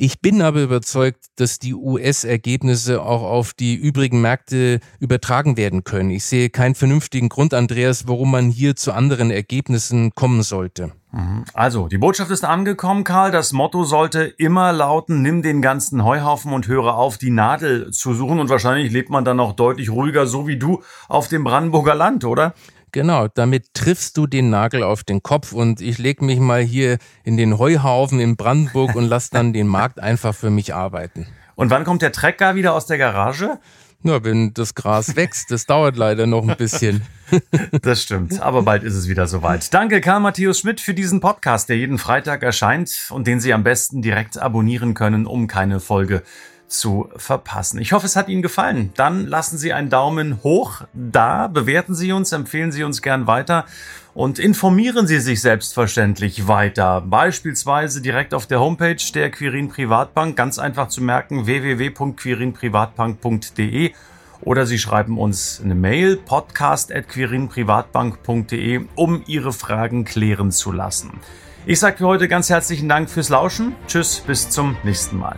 Ich 0.03 0.19
bin 0.19 0.41
aber 0.41 0.63
überzeugt, 0.63 1.25
dass 1.35 1.59
die 1.59 1.75
US-Ergebnisse 1.75 3.03
auch 3.03 3.21
auf 3.21 3.53
die 3.53 3.75
übrigen 3.75 4.19
Märkte 4.19 4.79
übertragen 4.99 5.57
werden 5.57 5.83
können. 5.83 6.09
Ich 6.09 6.25
sehe 6.25 6.49
keinen 6.49 6.73
vernünftigen 6.73 7.29
Grund, 7.29 7.53
Andreas, 7.53 8.07
warum 8.07 8.31
man 8.31 8.49
hier 8.49 8.75
zu 8.75 8.93
anderen 8.93 9.29
Ergebnissen 9.29 10.09
kommen 10.15 10.41
sollte. 10.41 10.91
Mhm. 11.11 11.45
Also, 11.53 11.87
die 11.87 11.99
Botschaft 11.99 12.31
ist 12.31 12.43
angekommen, 12.43 13.03
Karl. 13.03 13.29
Das 13.29 13.53
Motto 13.53 13.83
sollte 13.83 14.23
immer 14.23 14.73
lauten, 14.73 15.21
nimm 15.21 15.43
den 15.43 15.61
ganzen 15.61 16.03
Heuhaufen 16.03 16.51
und 16.51 16.67
höre 16.67 16.95
auf, 16.95 17.19
die 17.19 17.29
Nadel 17.29 17.91
zu 17.91 18.15
suchen. 18.15 18.39
Und 18.39 18.49
wahrscheinlich 18.49 18.91
lebt 18.91 19.11
man 19.11 19.23
dann 19.23 19.39
auch 19.39 19.53
deutlich 19.53 19.91
ruhiger, 19.91 20.25
so 20.25 20.47
wie 20.47 20.57
du, 20.57 20.81
auf 21.09 21.27
dem 21.27 21.43
Brandenburger 21.43 21.93
Land, 21.93 22.25
oder? 22.25 22.55
Genau, 22.93 23.27
damit 23.29 23.73
triffst 23.73 24.17
du 24.17 24.27
den 24.27 24.49
Nagel 24.49 24.83
auf 24.83 25.03
den 25.03 25.23
Kopf 25.23 25.53
und 25.53 25.79
ich 25.79 25.97
leg 25.97 26.21
mich 26.21 26.39
mal 26.39 26.61
hier 26.61 26.97
in 27.23 27.37
den 27.37 27.57
Heuhaufen 27.57 28.19
in 28.19 28.35
Brandenburg 28.35 28.95
und 28.95 29.07
lass 29.07 29.29
dann 29.29 29.53
den 29.53 29.67
Markt 29.67 29.99
einfach 29.99 30.35
für 30.35 30.49
mich 30.49 30.73
arbeiten. 30.73 31.27
Und 31.55 31.69
wann 31.69 31.85
kommt 31.85 32.01
der 32.01 32.11
Trecker 32.11 32.55
wieder 32.55 32.73
aus 32.73 32.87
der 32.87 32.97
Garage? 32.97 33.59
Na, 34.03 34.23
wenn 34.23 34.53
das 34.53 34.73
Gras 34.73 35.15
wächst, 35.15 35.51
das 35.51 35.67
dauert 35.67 35.95
leider 35.95 36.25
noch 36.25 36.47
ein 36.47 36.57
bisschen. 36.57 37.03
das 37.83 38.01
stimmt, 38.01 38.41
aber 38.41 38.63
bald 38.63 38.83
ist 38.83 38.95
es 38.95 39.07
wieder 39.07 39.27
soweit. 39.27 39.71
Danke 39.73 40.01
Karl 40.01 40.19
Matthäus 40.19 40.59
Schmidt 40.59 40.81
für 40.81 40.95
diesen 40.95 41.19
Podcast, 41.19 41.69
der 41.69 41.77
jeden 41.77 41.99
Freitag 41.99 42.41
erscheint 42.41 43.07
und 43.11 43.27
den 43.27 43.39
Sie 43.39 43.53
am 43.53 43.63
besten 43.63 44.01
direkt 44.01 44.37
abonnieren 44.37 44.95
können, 44.95 45.27
um 45.27 45.47
keine 45.47 45.79
Folge 45.79 46.23
zu 46.71 47.09
verpassen. 47.15 47.79
Ich 47.79 47.93
hoffe, 47.93 48.05
es 48.05 48.15
hat 48.15 48.29
Ihnen 48.29 48.41
gefallen. 48.41 48.91
Dann 48.95 49.27
lassen 49.27 49.57
Sie 49.57 49.73
einen 49.73 49.89
Daumen 49.89 50.41
hoch 50.43 50.83
da, 50.93 51.47
bewerten 51.47 51.95
Sie 51.95 52.13
uns, 52.13 52.31
empfehlen 52.31 52.71
Sie 52.71 52.83
uns 52.83 53.01
gern 53.01 53.25
weiter 53.27 53.65
und 54.13 54.39
informieren 54.39 55.07
Sie 55.07 55.19
sich 55.19 55.41
selbstverständlich 55.41 56.47
weiter. 56.47 57.01
Beispielsweise 57.01 58.01
direkt 58.01 58.33
auf 58.33 58.47
der 58.47 58.59
Homepage 58.59 58.97
der 59.13 59.29
Quirin 59.31 59.69
Privatbank, 59.69 60.35
ganz 60.35 60.59
einfach 60.59 60.87
zu 60.87 61.01
merken, 61.03 61.45
www.quirinprivatbank.de 61.45 63.93
oder 64.41 64.65
Sie 64.65 64.79
schreiben 64.79 65.19
uns 65.19 65.61
eine 65.63 65.75
Mail 65.75 66.17
podcast.quirinprivatbank.de, 66.17 68.81
um 68.95 69.23
Ihre 69.27 69.53
Fragen 69.53 70.03
klären 70.05 70.51
zu 70.51 70.71
lassen. 70.71 71.19
Ich 71.65 71.79
sage 71.79 71.97
für 71.97 72.07
heute 72.07 72.27
ganz 72.27 72.49
herzlichen 72.49 72.89
Dank 72.89 73.07
fürs 73.09 73.29
Lauschen. 73.29 73.75
Tschüss, 73.87 74.21
bis 74.21 74.49
zum 74.49 74.75
nächsten 74.83 75.17
Mal. 75.17 75.37